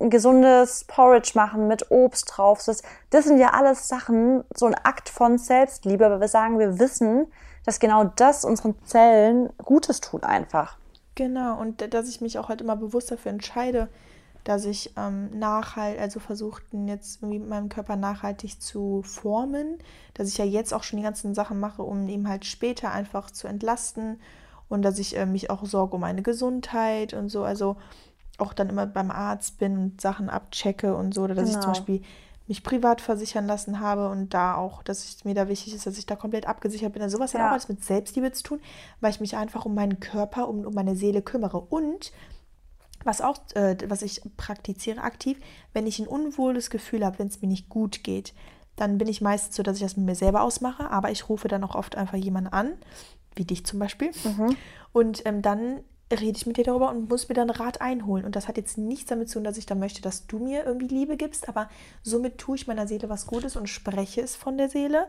[0.00, 2.60] ein gesundes Porridge machen mit Obst drauf.
[2.66, 6.80] Das, das sind ja alles Sachen, so ein Akt von Selbstliebe, aber wir sagen, wir
[6.80, 7.28] wissen,
[7.64, 10.78] dass genau das unseren Zellen Gutes tut einfach.
[11.14, 13.88] Genau, und dass ich mich auch halt immer bewusst dafür entscheide,
[14.46, 19.78] dass ich ähm, nachhalt, also versuchten jetzt irgendwie meinen Körper nachhaltig zu formen,
[20.14, 23.30] dass ich ja jetzt auch schon die ganzen Sachen mache, um eben halt später einfach
[23.32, 24.20] zu entlasten
[24.68, 27.76] und dass ich äh, mich auch sorge um meine Gesundheit und so, also
[28.38, 31.72] auch dann immer beim Arzt bin und Sachen abchecke und so, oder dass ich zum
[31.72, 31.72] Genau.
[31.72, 32.02] Beispiel
[32.48, 35.98] mich privat versichern lassen habe und da auch, dass es mir da wichtig ist, dass
[35.98, 37.02] ich da komplett abgesichert bin.
[37.02, 37.48] Also sowas hat Ja.
[37.48, 38.60] auch alles mit Selbstliebe zu tun,
[39.00, 41.58] weil ich mich einfach um meinen Körper, um, um meine Seele kümmere.
[41.60, 42.12] Und
[43.06, 45.38] was auch, äh, was ich praktiziere aktiv,
[45.72, 48.34] wenn ich ein unwohles Gefühl habe, wenn es mir nicht gut geht,
[48.76, 51.48] dann bin ich meistens so, dass ich das mit mir selber ausmache, aber ich rufe
[51.48, 52.72] dann auch oft einfach jemanden an,
[53.34, 54.10] wie dich zum Beispiel.
[54.92, 55.80] Und ähm, dann
[56.12, 58.24] rede ich mit dir darüber und muss mir dann Rat einholen.
[58.24, 60.64] Und das hat jetzt nichts damit zu tun, dass ich dann möchte, dass du mir
[60.64, 61.68] irgendwie Liebe gibst, aber
[62.02, 65.08] somit tue ich meiner Seele was Gutes und spreche es von der Seele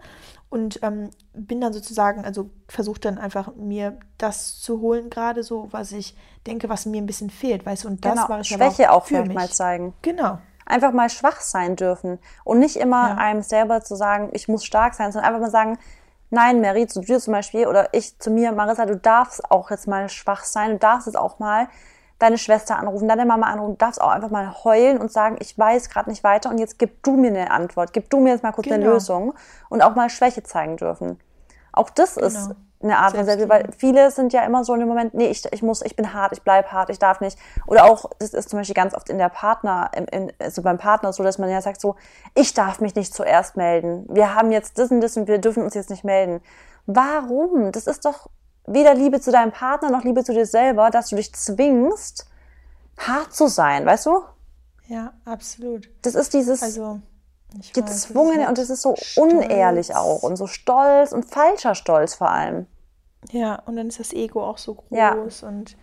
[0.49, 5.67] und ähm, bin dann sozusagen, also versuche dann einfach mir das zu holen, gerade so,
[5.71, 6.15] was ich
[6.47, 8.29] denke, was mir ein bisschen fehlt, weißt du, und das genau.
[8.29, 9.93] war ich Schwäche auch auch vielleicht mal zeigen.
[10.01, 10.39] Genau.
[10.65, 13.15] Einfach mal schwach sein dürfen und nicht immer Ja.
[13.15, 15.77] einem selber zu sagen, ich muss stark sein, sondern einfach mal sagen,
[16.29, 19.87] nein, Mary, zu dir zum Beispiel oder ich zu mir, Marissa, du darfst auch jetzt
[19.87, 21.67] mal schwach sein, du darfst jetzt auch mal
[22.19, 25.57] deine Schwester anrufen, deine Mama anrufen, du darfst auch einfach mal heulen und sagen, ich
[25.57, 28.43] weiß gerade nicht weiter und jetzt gib du mir eine Antwort, gib du mir jetzt
[28.43, 28.93] mal kurz eine Genau.
[28.93, 29.33] Lösung
[29.69, 31.19] und auch mal Schwäche zeigen dürfen.
[31.77, 32.55] Auch das ist Genau.
[32.83, 35.43] eine Art von Selbstliebe, weil viele sind ja immer so in dem Moment, nee, ich,
[35.51, 37.37] ich muss, ich bin hart, ich bleib hart, ich darf nicht.
[37.65, 40.77] Oder auch, das ist zum Beispiel ganz oft in der Partner, in, in, also beim
[40.77, 41.95] Partner so, dass man ja sagt so,
[42.35, 44.05] ich darf mich nicht zuerst melden.
[44.09, 46.41] Wir haben jetzt das und das und wir dürfen uns jetzt nicht melden.
[46.85, 47.71] Warum?
[47.71, 48.29] Das ist doch
[48.67, 52.27] weder Liebe zu deinem Partner noch Liebe zu dir selber, dass du dich zwingst,
[52.97, 54.21] hart zu sein, weißt du?
[54.87, 55.89] Ja, absolut.
[56.01, 57.01] Das ist dieses Also,
[57.61, 59.17] ich weiß, ist gezwungene halt und das ist so Stolz.
[59.17, 62.67] unehrlich auch und so stolz und falscher Stolz vor allem.
[63.31, 65.13] Ja, und dann ist das Ego auch so groß Ja.
[65.47, 65.75] und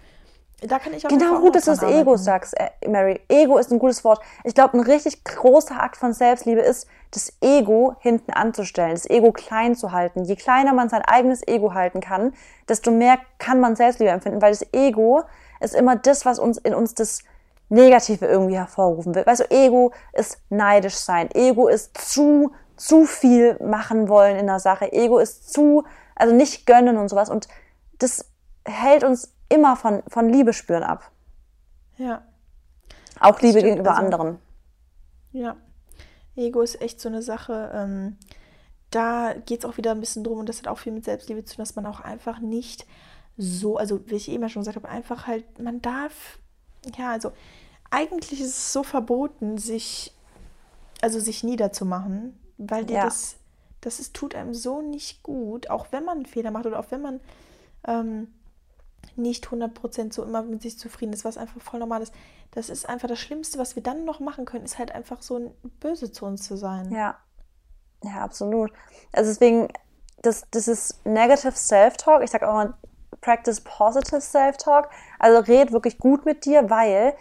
[0.63, 3.21] da kann ich Genau, auch gut, noch dass du das Ego sagst, äh, Mary.
[3.29, 4.21] Ego ist ein gutes Wort.
[4.45, 9.31] Ich glaube, ein richtig großer Akt von Selbstliebe ist, das Ego hinten anzustellen, das Ego
[9.33, 10.25] klein zu halten.
[10.25, 12.33] Je kleiner man sein eigenes Ego halten kann,
[12.69, 15.23] desto mehr kann man Selbstliebe empfinden, weil das Ego
[15.61, 17.21] ist immer das, was uns in uns das
[17.69, 19.27] Negative irgendwie hervorrufen will.
[19.27, 21.31] Weißt du, Ego ist neidisch sein.
[21.33, 24.93] Ego ist zu, zu viel machen wollen in der Sache.
[24.93, 25.85] Ego ist zu,
[26.15, 27.31] also nicht gönnen und sowas.
[27.31, 27.49] Und
[27.99, 28.27] das
[28.67, 31.11] hält uns immer von, von Liebe spüren ab.
[31.97, 32.23] Ja,
[33.21, 34.39] Auch Liebe stimmt, gegenüber also- anderen.
[35.33, 35.57] ja.
[36.37, 37.71] Ego ist echt so eine Sache.
[37.73, 38.17] Ähm,
[38.91, 41.45] da geht es auch wieder ein bisschen drum und das hat auch viel mit Selbstliebe
[41.45, 42.87] zu tun, dass man auch einfach nicht
[43.37, 46.39] so, also wie ich eben schon gesagt habe, einfach halt, man darf,
[46.97, 47.33] ja, also
[47.91, 50.15] eigentlich ist es so verboten, sich,
[51.01, 53.05] also sich niederzumachen, weil dir Ja.
[53.05, 53.37] das,
[53.81, 56.91] das ist, tut einem so nicht gut, auch wenn man einen Fehler macht oder auch
[56.91, 57.21] wenn man
[57.87, 58.33] ähm,
[59.17, 62.13] nicht 100% so immer mit sich zufrieden ist, was einfach voll normal ist.
[62.53, 65.37] Das ist einfach das Schlimmste, was wir dann noch machen können, ist halt einfach so
[65.37, 66.91] ein böse zu uns zu sein.
[66.93, 67.19] Ja.
[68.03, 68.73] Ja, absolut.
[69.13, 69.69] Also deswegen,
[70.23, 72.23] das, das ist Negative Self-Talk.
[72.23, 72.75] Ich sage auch mal,
[73.25, 74.89] practice positive Self-Talk.
[75.19, 77.15] Also red wirklich gut mit dir, weil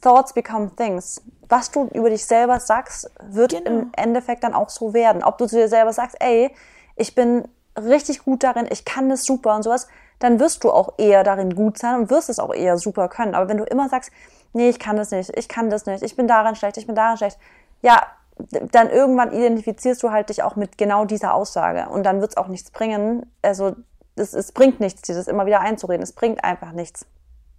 [0.00, 1.22] Thoughts become things.
[1.48, 3.70] Was du über dich selber sagst, wird Genau.
[3.70, 5.24] im Endeffekt dann auch so werden.
[5.24, 6.54] Ob du zu dir selber sagst, ey,
[6.96, 9.88] ich bin richtig gut darin, ich kann das super und sowas,
[10.18, 13.34] dann wirst du auch eher darin gut sein und wirst es auch eher super können.
[13.34, 14.10] Aber wenn du immer sagst,
[14.52, 16.96] nee, ich kann das nicht, ich kann das nicht, ich bin darin schlecht, ich bin
[16.96, 17.38] darin schlecht,
[17.82, 18.02] ja,
[18.72, 22.36] dann irgendwann identifizierst du halt dich auch mit genau dieser Aussage und dann wird es
[22.36, 23.32] auch nichts bringen.
[23.42, 23.74] Also
[24.18, 26.02] es, es bringt nichts, dir das immer wieder einzureden.
[26.02, 27.06] Es bringt einfach nichts.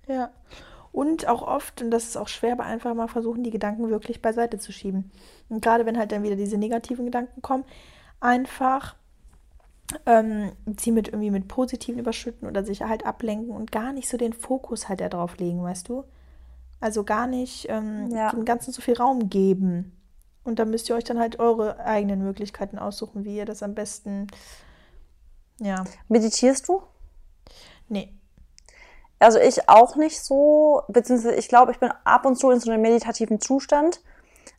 [0.08, 0.30] Ja.
[0.92, 4.22] Und auch oft, und das ist auch schwer, aber einfach mal versuchen, die Gedanken wirklich
[4.22, 5.12] beiseite zu schieben.
[5.48, 7.64] Und gerade wenn halt dann wieder diese negativen Gedanken kommen,
[8.20, 8.96] einfach
[10.06, 14.18] ähm, sie mit irgendwie mit positiven überschütten oder sich halt ablenken und gar nicht so
[14.18, 16.04] den Fokus halt da drauf legen, weißt du?
[16.80, 18.32] Also gar nicht ähm, Ja.
[18.32, 19.96] dem Ganzen so viel Raum geben.
[20.44, 23.76] Und da müsst ihr euch dann halt eure eigenen Möglichkeiten aussuchen, wie ihr das am
[23.76, 24.28] besten,
[25.60, 26.82] ja, Meditierst du?
[27.88, 28.14] nee,
[29.20, 32.72] Also ich auch nicht so, beziehungsweise ich glaube, ich bin ab und zu in so
[32.72, 34.02] einem meditativen Zustand,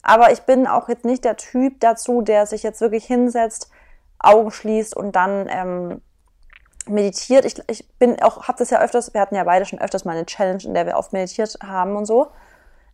[0.02, 3.70] aber ich bin auch jetzt nicht der Typ dazu, der sich jetzt wirklich hinsetzt,
[4.18, 6.02] Augen schließt und dann ähm,
[6.86, 7.44] meditiert.
[7.44, 10.16] Ich, ich bin auch, habe das ja öfters, wir hatten ja beide schon öfters mal
[10.16, 12.28] eine Challenge, in der wir oft meditiert haben und so.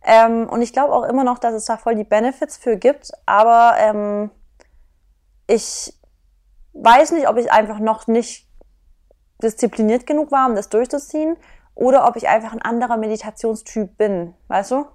[0.03, 3.11] Ähm, und ich glaube auch immer noch, dass es da voll die Benefits für gibt,
[3.25, 4.29] aber ähm,
[5.47, 5.96] ich
[6.81, 8.47] weiß nicht, ob ich einfach noch nicht
[9.41, 11.37] diszipliniert genug war, um das durchzuziehen,
[11.75, 14.85] oder ob ich einfach ein anderer Meditationstyp bin, weißt du?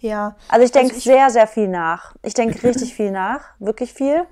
[0.00, 2.14] ja, Also ich denke ich- sehr, sehr viel nach.
[2.22, 4.26] Ich denke richtig viel nach, wirklich viel.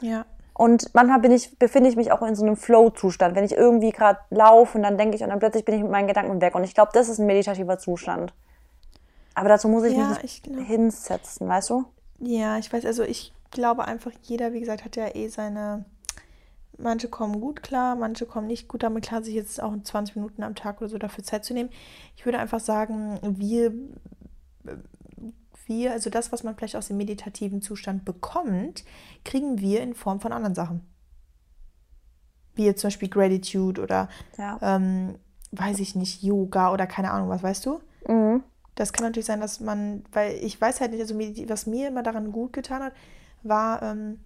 [0.00, 0.24] ja,
[0.56, 3.90] Und manchmal bin ich, befinde ich mich auch in so einem Flow-Zustand, wenn ich irgendwie
[3.90, 6.54] gerade laufe und dann denke ich und dann plötzlich bin ich mit meinen Gedanken weg.
[6.54, 8.32] Und ich glaube, das ist ein meditativer Zustand.
[9.34, 11.84] Aber dazu muss ich Ja, mich ich hinsetzen, weißt du?
[12.20, 15.86] Ja, ich weiß, also ich glaube einfach, jeder, wie gesagt, hat ja eh seine.
[16.76, 20.42] Manche kommen gut klar, manche kommen nicht gut damit klar, sich jetzt auch 20 Minuten
[20.42, 21.70] am Tag oder so dafür Zeit zu nehmen.
[22.16, 23.72] Ich würde einfach sagen, wir,
[25.66, 28.84] wir, also das, was man vielleicht aus dem meditativen Zustand bekommt,
[29.24, 30.80] kriegen wir in Form von anderen Sachen.
[32.56, 34.58] Wie jetzt zum Beispiel Gratitude oder, Ja.
[34.60, 35.18] ähm,
[35.52, 37.80] weiß ich nicht, Yoga oder keine Ahnung was, weißt du?
[38.08, 38.42] Mhm.
[38.74, 41.16] Das kann natürlich sein, dass man, weil ich weiß halt nicht, also
[41.48, 42.92] was mir immer daran gut getan hat,
[43.48, 44.20] war, ähm,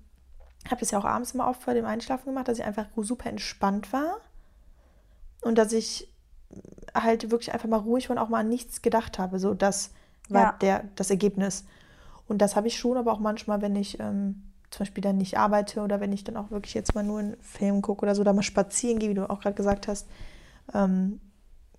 [0.68, 3.30] habe das ja auch abends immer oft vor dem Einschlafen gemacht, dass ich einfach super
[3.30, 4.18] entspannt war
[5.40, 6.08] und dass ich
[6.94, 9.38] halt wirklich einfach mal ruhig war und auch mal an nichts gedacht habe.
[9.38, 9.92] So, das
[10.28, 10.52] war Ja.
[10.60, 11.64] der, das Ergebnis.
[12.26, 15.38] Und das habe ich schon, aber auch manchmal, wenn ich ähm, zum Beispiel dann nicht
[15.38, 18.24] arbeite oder wenn ich dann auch wirklich jetzt mal nur einen Film gucke oder so,
[18.24, 20.08] da mal spazieren gehe, wie du auch gerade gesagt hast.
[20.74, 21.20] Ähm,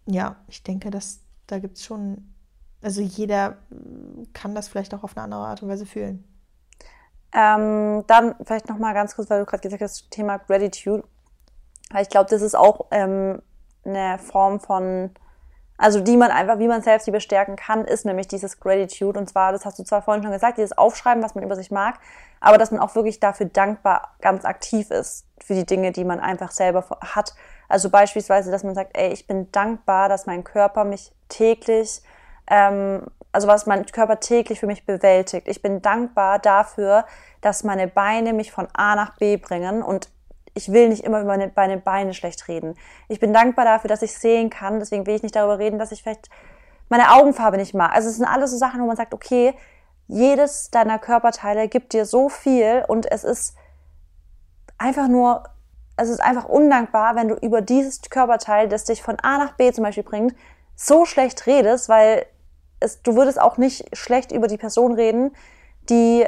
[0.07, 2.33] ja, ich denke, dass da gibt es schon,
[2.81, 6.23] also jeder mm, kann das vielleicht auch auf eine andere Art und Weise fühlen.
[7.33, 11.03] Ähm, dann vielleicht noch mal ganz kurz, weil du gerade gesagt hast, Thema Gratitude.
[11.91, 13.41] Weil ich glaube, das ist auch ähm,
[13.85, 15.11] eine Form von,
[15.77, 19.19] also die man einfach, wie man Selbstliebe stärken kann, ist nämlich dieses Gratitude.
[19.19, 21.71] Und zwar, das hast du zwar vorhin schon gesagt, dieses Aufschreiben, was man über sich
[21.71, 21.99] mag,
[22.39, 26.19] aber dass man auch wirklich dafür dankbar ganz aktiv ist für die Dinge, die man
[26.19, 27.33] einfach selber hat.
[27.67, 32.01] Also beispielsweise, dass man sagt, ey, ich bin dankbar, dass mein Körper mich täglich
[32.49, 35.47] ähm, also was mein Körper täglich für mich bewältigt.
[35.47, 37.05] Ich bin dankbar dafür,
[37.41, 40.09] dass meine Beine mich von A nach B bringen und
[40.55, 42.75] ich will nicht immer über meine, Beine schlecht reden.
[43.07, 44.79] Ich bin dankbar dafür, dass ich sehen kann.
[44.79, 46.29] Deswegen will ich nicht darüber reden, dass ich vielleicht
[46.89, 47.93] meine Augenfarbe nicht mag.
[47.93, 49.53] Also es sind alles so Sachen, wo man sagt, okay,
[50.07, 53.55] jedes deiner Körperteile gibt dir so viel und es ist
[54.79, 55.43] einfach nur,
[55.97, 59.71] es ist einfach undankbar, wenn du über dieses Körperteil, das dich von A nach B
[59.71, 60.35] zum Beispiel bringt,
[60.75, 62.25] so schlecht redest, weil
[62.79, 65.31] es, du würdest auch nicht schlecht über die Person reden,
[65.89, 66.25] die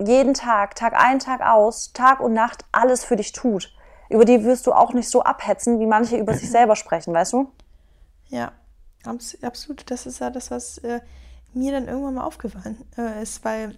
[0.00, 3.72] jeden Tag, Tag ein, Tag aus, Tag und Nacht alles für dich tut.
[4.10, 7.32] Über die wirst du auch nicht so abhetzen, wie manche über sich selber sprechen, weißt
[7.32, 7.50] du?
[8.28, 8.52] Ja,
[9.04, 9.90] abs absolut.
[9.90, 11.00] Das ist ja das, was äh,
[11.52, 13.76] mir dann irgendwann mal aufgefallen äh, ist, weil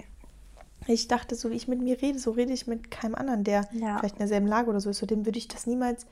[0.86, 3.68] ich dachte, so wie ich mit mir rede, so rede ich mit keinem anderen, der
[3.72, 3.98] Ja.
[3.98, 4.98] vielleicht in derselben Lage oder so ist.
[4.98, 6.06] So dem würde ich das niemals,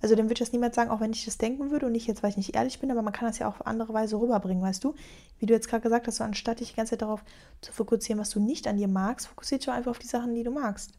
[0.00, 2.06] also dem würde ich das niemals sagen, auch wenn ich das denken würde und nicht
[2.06, 4.20] jetzt, weil ich nicht ehrlich bin, aber man kann das ja auch auf andere Weise
[4.20, 4.94] rüberbringen, weißt du?
[5.38, 7.24] Wie du jetzt gerade gesagt hast, so anstatt dich die ganze Zeit darauf
[7.60, 10.34] zu fokussieren, was du nicht an dir magst, fokussiert dich doch einfach auf die Sachen,
[10.34, 10.92] die du magst.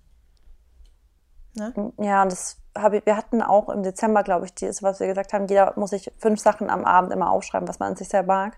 [1.56, 1.74] Ne?
[2.00, 5.08] Ja, und das habe ich, wir hatten auch im Dezember, glaube ich, dieses, was wir
[5.08, 8.10] gesagt haben, jeder muss sich fünf Sachen am Abend immer aufschreiben, was man an sich
[8.10, 8.58] sehr mag.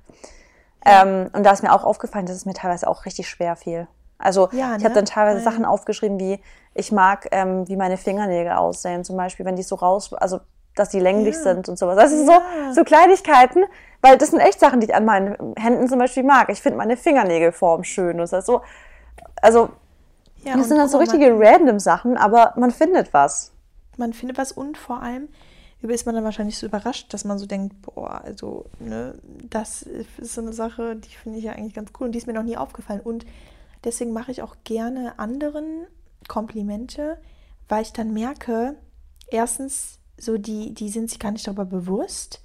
[0.83, 3.87] Ähm, und da ist mir auch aufgefallen, dass es mir teilweise auch richtig schwer fiel.
[4.21, 4.85] Also Ja, ich ne?
[4.85, 6.39] habe dann teilweise Weil- Sachen aufgeschrieben, wie
[6.73, 10.39] ich mag, ähm, wie meine Fingernägel aussehen, zum Beispiel, wenn die so raus, also
[10.75, 11.41] dass die länglich Ja.
[11.41, 11.97] sind und sowas.
[11.97, 12.39] Das ist Ja.
[12.69, 13.65] so, so Kleinigkeiten,
[14.01, 16.49] weil das sind echt Sachen, die ich an meinen Händen zum Beispiel mag.
[16.49, 18.61] Ich finde meine Fingernägelform schön und das so,
[19.41, 19.69] also
[20.43, 23.51] Ja, das sind dann so richtige random Sachen, aber man findet was.
[23.97, 25.27] man findet was und vor allem
[25.81, 29.15] ist man dann wahrscheinlich so überrascht, dass man so denkt, boah, also, ne,
[29.49, 32.27] das ist so eine Sache, die finde ich ja eigentlich ganz cool und die ist
[32.27, 33.01] mir noch nie aufgefallen.
[33.03, 33.25] Und
[33.83, 35.87] deswegen mache ich auch gerne anderen
[36.27, 37.17] Komplimente,
[37.67, 38.75] weil ich dann merke,
[39.27, 42.41] erstens, so die, die sind sich gar nicht darüber bewusst.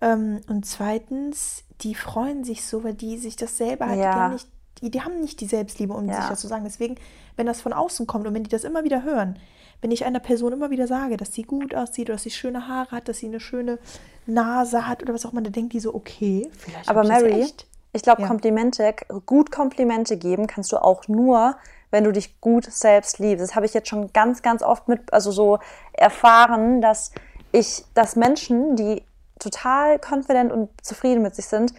[0.00, 4.28] Ähm, und zweitens, die freuen sich so, weil die sich das selber halt Ja.
[4.30, 4.48] nicht,
[4.80, 6.20] die, die haben nicht die Selbstliebe, um Ja.
[6.20, 6.64] sich das zu sagen.
[6.64, 6.96] Deswegen,
[7.36, 9.38] wenn das von außen kommt und wenn die das immer wieder hören,
[9.82, 12.68] wenn ich einer Person immer wieder sage, dass sie gut aussieht oder dass sie schöne
[12.68, 13.78] Haare hat, dass sie eine schöne
[14.26, 17.22] Nase hat oder was auch immer, dann denkt die so, okay, vielleicht Aber ich das
[17.22, 17.66] Mary, echt.
[17.92, 18.28] Ich glaube, Ja.
[18.28, 18.94] Komplimente,
[19.26, 21.56] gut Komplimente geben kannst du auch nur,
[21.90, 23.42] wenn du dich gut selbst liebst.
[23.42, 25.58] Das habe ich jetzt schon ganz, ganz oft mit, also so
[25.92, 27.12] erfahren, dass
[27.52, 29.02] ich, dass Menschen, die
[29.38, 31.74] total confident und zufrieden mit sich sind,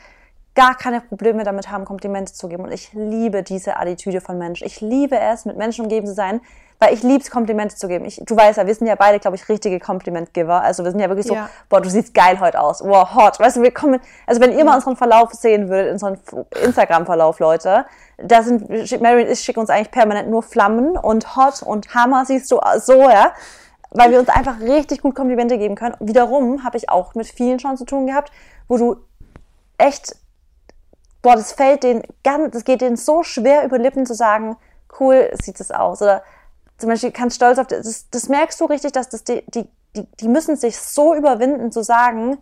[0.54, 2.64] gar keine Probleme damit haben, Komplimente zu geben.
[2.64, 4.68] Und ich liebe diese Attitüde von Menschen.
[4.68, 6.42] Ich liebe es, mit Menschen umgeben zu sein,
[6.82, 8.06] weil ich liebe es, Komplimente zu geben.
[8.06, 10.64] Ich, du weißt ja, wir sind ja beide, glaube ich, richtige Komplimentgeber.
[10.64, 11.48] Also wir sind ja wirklich so, Ja.
[11.70, 12.84] boah, du siehst geil heute aus.
[12.84, 13.40] Wow, hot.
[13.40, 16.18] Weißt du, wir kommen, also wenn ihr mal unseren Verlauf sehen würdet, unseren
[16.60, 17.86] Instagram-Verlauf, Leute,
[18.18, 18.68] da sind,
[19.00, 22.60] Mary und ich schicken uns eigentlich permanent nur Flammen und hot und Hammer, siehst du
[22.80, 23.32] so, ja.
[23.92, 25.96] Weil wir uns einfach richtig gut Komplimente geben können.
[26.00, 28.32] Wiederum habe ich auch mit vielen schon zu tun gehabt,
[28.68, 28.96] wo du
[29.78, 30.16] echt,
[31.22, 34.58] boah, das fällt denen ganz, das geht denen so schwer über Lippen zu sagen,
[35.00, 36.02] cool sieht es aus.
[36.02, 36.24] Oder
[36.82, 40.06] zum Beispiel ganz stolz auf das, das, merkst du richtig, dass das die, die, die,
[40.20, 42.38] die müssen sich so überwinden zu sagen,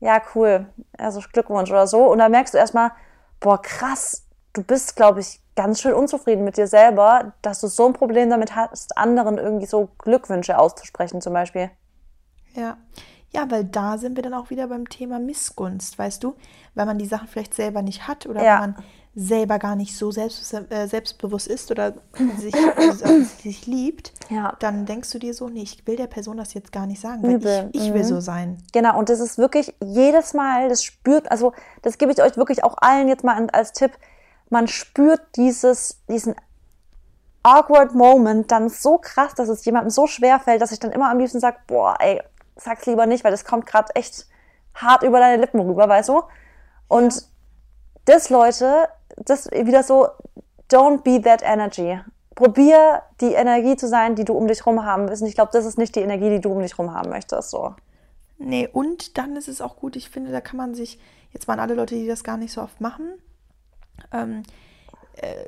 [0.00, 0.66] ja, cool,
[0.96, 2.04] also Glückwunsch oder so.
[2.10, 2.92] Und dann merkst du erstmal,
[3.40, 7.86] boah, krass, du bist, glaube ich, ganz schön unzufrieden mit dir selber, dass du so
[7.86, 11.70] ein Problem damit hast, anderen irgendwie so Glückwünsche auszusprechen, zum Beispiel.
[12.54, 12.76] Ja.
[13.30, 16.34] Ja, weil da sind wir dann auch wieder beim Thema Missgunst, weißt du?
[16.74, 18.60] Weil man die Sachen vielleicht selber nicht hat oder Ja.
[18.60, 18.84] weil man
[19.20, 21.94] selber gar nicht so selbst, äh, selbstbewusst ist oder
[22.36, 23.04] sich, also
[23.42, 24.54] sich liebt, Ja.
[24.60, 27.24] dann denkst du dir so, nee, ich will der Person das jetzt gar nicht sagen,
[27.24, 27.68] weil Übel.
[27.72, 28.06] ich, ich will Mhm.
[28.06, 28.58] so sein.
[28.72, 31.52] Genau, und das ist wirklich jedes Mal, das spürt, also
[31.82, 33.90] das gebe ich euch wirklich auch allen jetzt mal als Tipp,
[34.50, 36.36] man spürt dieses, diesen
[37.42, 41.10] awkward Moment dann so krass, dass es jemandem so schwer fällt, dass ich dann immer
[41.10, 42.22] am liebsten sage, boah, ey,
[42.56, 44.26] sag's lieber nicht, weil das kommt gerade echt
[44.74, 46.22] hart über deine Lippen rüber, weißt du?
[46.88, 47.24] Und
[48.04, 48.88] das, Leute,
[49.24, 50.08] das wieder so,
[50.70, 51.98] don't be that energy.
[52.34, 55.22] Probier die Energie zu sein, die du um dich rum haben willst.
[55.22, 57.50] Und ich glaube, das ist nicht die Energie, die du um dich rum haben möchtest.
[57.50, 57.74] So.
[58.38, 61.00] Nee, und dann ist es auch gut, ich finde, da kann man sich,
[61.32, 63.14] jetzt waren alle Leute, die das gar nicht so oft machen,
[64.12, 64.44] ähm,
[65.16, 65.44] äh,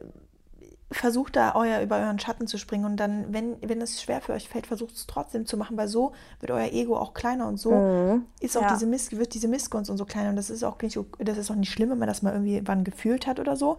[0.92, 4.32] versucht da euer, über euren Schatten zu springen und dann, wenn, wenn es schwer für
[4.32, 7.58] euch fällt, versucht es trotzdem zu machen, weil so wird euer Ego auch kleiner und
[7.58, 8.26] so Mhm.
[8.40, 8.68] ist auch Ja.
[8.68, 11.50] diese Miss, wird diese Missgunst und so kleiner und das ist auch nicht, das ist
[11.50, 13.78] auch nicht schlimm, wenn man das mal irgendwie wann gefühlt hat oder so.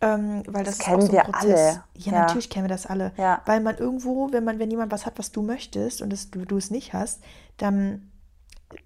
[0.00, 1.42] Ähm, weil das, Das ist auch kennen so ein wir Prozess.
[1.42, 1.82] alle.
[1.96, 2.20] Ja, Ja.
[2.20, 3.10] natürlich kennen wir das alle.
[3.16, 3.42] Ja.
[3.46, 6.44] Weil man irgendwo, wenn man, wenn jemand was hat, was du möchtest und das, du,
[6.44, 7.20] du es nicht hast,
[7.56, 8.08] dann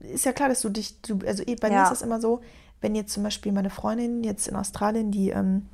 [0.00, 2.40] ist ja klar, dass du dich, du, also eh, bei mir ist das immer so,
[2.80, 5.66] wenn jetzt zum Beispiel meine Freundin jetzt in Australien, die, ähm,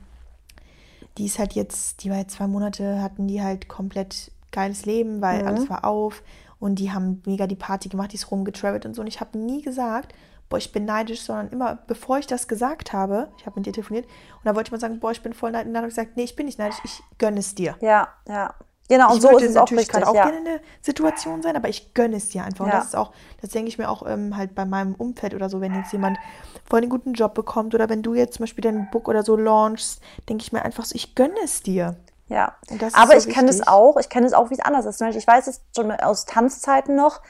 [1.18, 5.20] die ist halt jetzt, die war jetzt zwei Monate, hatten die halt komplett geiles Leben,
[5.20, 5.46] weil Mhm.
[5.48, 6.22] alles war auf
[6.60, 9.02] und die haben mega die Party gemacht, die ist rumgetravelt und so.
[9.02, 10.14] Und ich habe nie gesagt,
[10.48, 13.72] boah, ich bin neidisch, sondern immer, bevor ich das gesagt habe, ich habe mit dir
[13.72, 15.68] telefoniert und da wollte ich mal sagen, boah, ich bin voll neidisch.
[15.68, 17.76] Und dann habe ich gesagt, nee, ich bin nicht neidisch, ich gönne es dir.
[17.80, 18.54] Ja, ja.
[18.88, 19.94] Genau, und ich so würde ist es auch natürlich richtig.
[19.96, 20.24] gerade auch ja.
[20.24, 22.64] gerne in der Situation sein, aber ich gönne es dir einfach.
[22.64, 22.78] Und Ja.
[22.78, 23.12] das ist auch,
[23.42, 26.18] das denke ich mir auch ähm, halt bei meinem Umfeld oder so, wenn jetzt jemand
[26.64, 29.36] voll einen guten Job bekommt oder wenn du jetzt zum Beispiel dein Book oder so
[29.36, 31.96] launchst, denke ich mir einfach so, ich gönne es dir.
[32.28, 34.84] Ja, Und aber so ich kenne es auch, ich kenne es auch, wie es anders
[34.84, 35.00] ist.
[35.00, 37.20] Ich weiß es schon aus Tanzzeiten noch,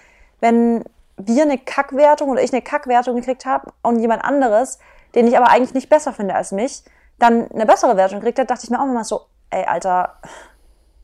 [0.40, 0.84] wenn
[1.16, 4.78] wir eine Kackwertung oder ich eine Kackwertung gekriegt habe und jemand anderes,
[5.14, 6.82] den ich aber eigentlich nicht besser finde als mich,
[7.18, 10.16] dann eine bessere Wertung gekriegt hat, dachte ich mir auch immer so, ey, Alter,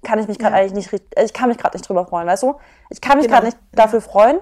[0.04, 0.60] kann ich mich gerade Ja.
[0.62, 2.54] eigentlich nicht, richt- ich kann mich gerade nicht drüber freuen, weißt du?
[2.90, 4.38] Ich kann mich Genau, gerade nicht dafür freuen,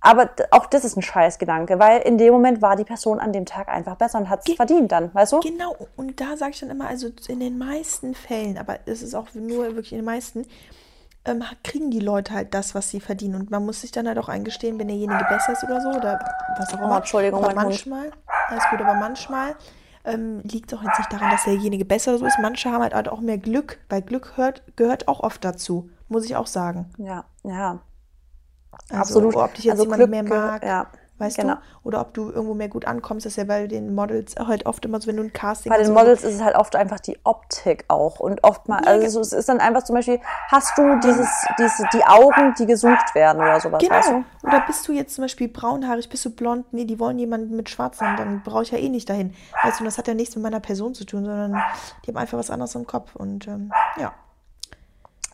[0.00, 3.46] aber auch das ist ein Scheißgedanke, weil in dem Moment war die Person an dem
[3.46, 5.40] Tag einfach besser und hat es Ge- verdient dann, weißt du?
[5.40, 9.14] Genau, und da sage ich dann immer, also in den meisten Fällen, aber es ist
[9.14, 10.46] auch nur wirklich in den meisten,
[11.24, 13.34] ähm, kriegen die Leute halt das, was sie verdienen.
[13.34, 16.18] Und man muss sich dann halt auch eingestehen, wenn derjenige besser ist oder so, oder
[16.56, 16.96] was auch Oh, immer.
[16.98, 17.86] Entschuldigung, aber mein Hund.
[17.86, 18.12] manchmal,
[18.48, 19.56] alles gut, aber manchmal
[20.08, 22.38] ähm, liegt es auch jetzt nicht daran, dass derjenige besser so ist.
[22.40, 26.36] Manche haben halt auch mehr Glück, weil Glück hört, gehört auch oft dazu, muss ich
[26.36, 26.90] auch sagen.
[26.98, 27.80] Ja, ja.
[28.90, 29.36] Also, Absolut.
[29.36, 31.54] Ob dich jetzt Also jemand Glück mehr mag, ja, weißt genau.
[31.54, 31.60] du?
[31.88, 34.84] Oder ob du irgendwo mehr gut ankommst, das ist ja bei den Models halt oft
[34.84, 35.92] immer so, wenn du ein Casting Bei den.
[35.92, 38.20] Models ist es halt oft einfach die Optik auch.
[38.20, 42.04] Und oftmal, Ja, also es ist dann einfach zum Beispiel, hast du dieses, diese, die
[42.04, 44.24] Augen, die gesucht werden oder sowas, weißt Genau.
[44.42, 44.48] du?
[44.48, 46.72] Oder bist du jetzt zum Beispiel braunhaarig, bist du blond?
[46.72, 49.34] Nee, die wollen jemanden mit schwarzen, dann brauche ich ja eh nicht dahin.
[49.62, 51.60] Weißt du, und das hat ja nichts mit meiner Person zu tun, sondern
[52.04, 53.14] die haben einfach was anderes im Kopf.
[53.16, 54.12] Und ähm, ja.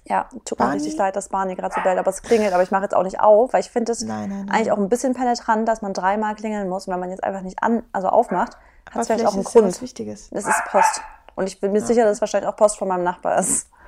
[0.06, 2.70] Ja, tut mir richtig leid, dass Barney gerade so bellt, aber es klingelt, aber ich
[2.70, 5.80] mache jetzt auch nicht auf, weil ich finde es eigentlich auch ein bisschen penetrant, dass
[5.80, 8.58] man dreimal klingeln muss und wenn man jetzt einfach nicht an, also aufmacht,
[8.92, 9.72] hat es vielleicht auch einen ist ja Grund.
[9.72, 10.28] was Wichtiges.
[10.30, 11.00] Es ist Post.
[11.36, 13.68] Und ich bin mir sicher, dass es wahrscheinlich auch Post von meinem Nachbar ist.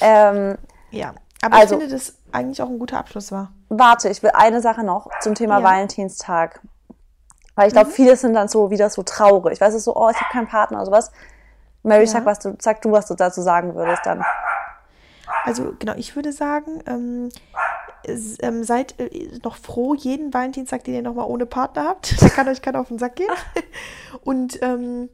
[0.00, 0.56] Ähm,
[0.90, 1.14] Ja.
[1.42, 3.52] Aber Also- ich finde, dass eigentlich auch ein guter Abschluss war.
[3.68, 5.64] Warte, ich will eine Sache noch zum Thema Ja.
[5.64, 6.60] Valentinstag.
[7.54, 9.60] Weil ich glaube, viele sind dann so wieder so traurig.
[9.60, 11.10] Weißt du, so, oh, ich habe keinen Partner oder sowas.
[11.82, 12.06] Mary, Ja.
[12.10, 14.24] sag, was du, sag du, was du dazu sagen würdest dann.
[15.44, 17.28] Also genau, ich würde sagen, ähm,
[18.40, 22.20] ähm, seid äh, noch froh jeden Valentinstag, den ihr nochmal ohne Partner habt.
[22.20, 23.30] Der kann euch keiner auf den Sack gehen.
[24.22, 25.08] Und ähm,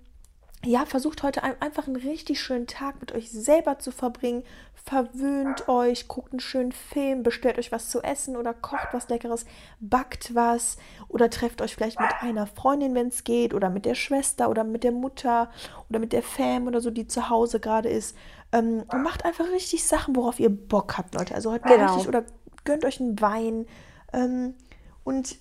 [0.66, 4.44] ja, versucht heute ein, einfach einen richtig schönen Tag mit euch selber zu verbringen.
[4.74, 9.44] Verwöhnt euch, guckt einen schönen Film, bestellt euch was zu essen oder kocht was Leckeres,
[9.80, 13.94] backt was oder trefft euch vielleicht mit einer Freundin, wenn es geht, oder mit der
[13.94, 15.50] Schwester oder mit der Mutter
[15.88, 18.16] oder mit der Fam oder so, die zu Hause gerade ist.
[18.54, 21.34] Ähm, und macht einfach richtig Sachen, worauf ihr Bock habt, Leute.
[21.34, 21.86] Also heute mal Genau.
[21.92, 22.22] richtig oder
[22.64, 23.66] gönnt euch einen Wein.
[24.12, 24.54] Ähm,
[25.02, 25.36] und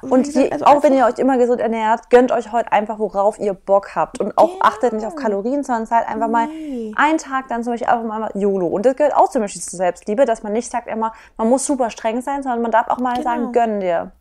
[0.00, 3.00] Und wie gesagt, also auch wenn ihr euch immer gesund ernährt, gönnt euch heute einfach,
[3.00, 4.20] worauf ihr Bock habt.
[4.20, 4.64] Und auch Genau.
[4.64, 6.92] achtet nicht auf Kalorien, sondern seid einfach Nee.
[6.94, 8.66] mal einen Tag dann zum Beispiel einfach mal YOLO.
[8.68, 11.66] Und das gehört auch zum Beispiel zur Selbstliebe, dass man nicht sagt immer, man muss
[11.66, 13.24] super streng sein, sondern man darf auch mal Genau.
[13.24, 14.12] sagen, gönn dir.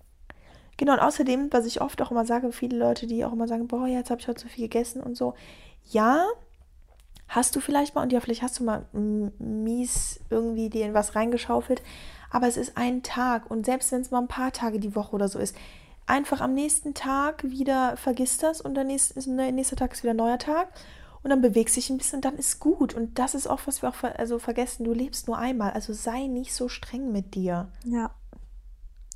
[0.77, 3.67] Genau, und außerdem, was ich oft auch immer sage, viele Leute, die auch immer sagen,
[3.67, 5.33] boah, jetzt habe ich heute so viel gegessen und so.
[5.85, 6.23] Ja,
[7.27, 11.15] hast du vielleicht mal, und ja, vielleicht hast du mal mies irgendwie dir in was
[11.15, 11.81] reingeschaufelt,
[12.29, 15.15] aber es ist ein Tag und selbst wenn es mal ein paar Tage die Woche
[15.15, 15.55] oder so ist,
[16.05, 20.03] einfach am nächsten Tag wieder vergiss das und der nächste, ist, der nächste Tag ist
[20.03, 20.69] wieder ein neuer Tag
[21.23, 22.93] und dann bewegst dich ein bisschen und dann ist gut.
[22.93, 25.91] Und das ist auch, was wir auch ver also vergessen, du lebst nur einmal, also
[25.91, 27.69] sei nicht so streng mit dir.
[27.83, 28.11] Ja.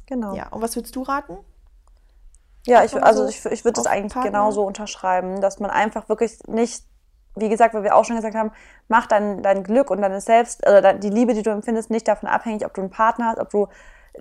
[0.06, 0.36] Genau.
[0.36, 1.38] Ja, und was würdest du raten?
[2.68, 6.38] Ja, ich, also so ich, ich würde das eigentlich genauso unterschreiben, dass man einfach wirklich
[6.48, 6.84] nicht,
[7.36, 8.52] wie gesagt, weil wir auch schon gesagt haben,
[8.88, 12.08] mach dein, dein Glück und deine Selbst, oder dein- die Liebe, die du empfindest, nicht
[12.08, 13.68] davon abhängig, ob du einen Partner hast, ob du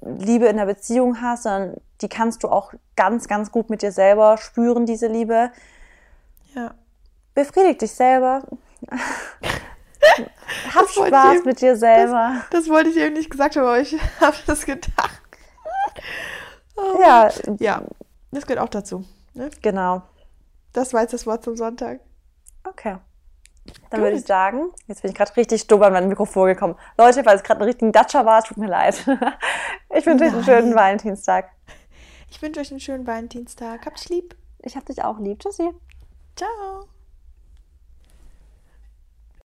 [0.02, 3.90] Liebe in der Beziehung hast, sondern die kannst du auch ganz, ganz gut mit dir
[3.92, 5.50] selber spüren, diese Liebe.
[6.54, 6.74] Ja.
[7.34, 8.42] Befriedig dich selber.
[10.74, 12.36] Hab Das Spaß ich- mit dir selber.
[12.50, 15.20] Das wollte ich eben nicht gesagt haben, aber ich habe das gedacht.
[16.76, 16.98] Oh.
[17.00, 17.82] ja, Ja,
[18.30, 19.04] das gehört auch dazu.
[19.34, 19.50] Ne?
[19.60, 20.02] genau.
[20.72, 22.00] Das war jetzt das Wort zum Sonntag.
[22.64, 22.98] Okay.
[23.90, 24.28] Dann würde ich Gut.
[24.28, 26.76] sagen, jetzt bin ich gerade richtig dumm an mein Mikrofon gekommen.
[26.96, 29.04] Leute, weil es gerade ein richtiger Datscher war, tut mir leid.
[29.92, 31.50] Ich wünsche euch einen schönen Valentinstag.
[32.30, 33.84] Ich wünsche euch einen schönen Valentinstag.
[33.84, 34.36] Habt euch lieb.
[34.60, 35.40] Ich hab dich auch lieb.
[35.40, 35.70] Tschüssi.
[36.36, 36.86] Ciao.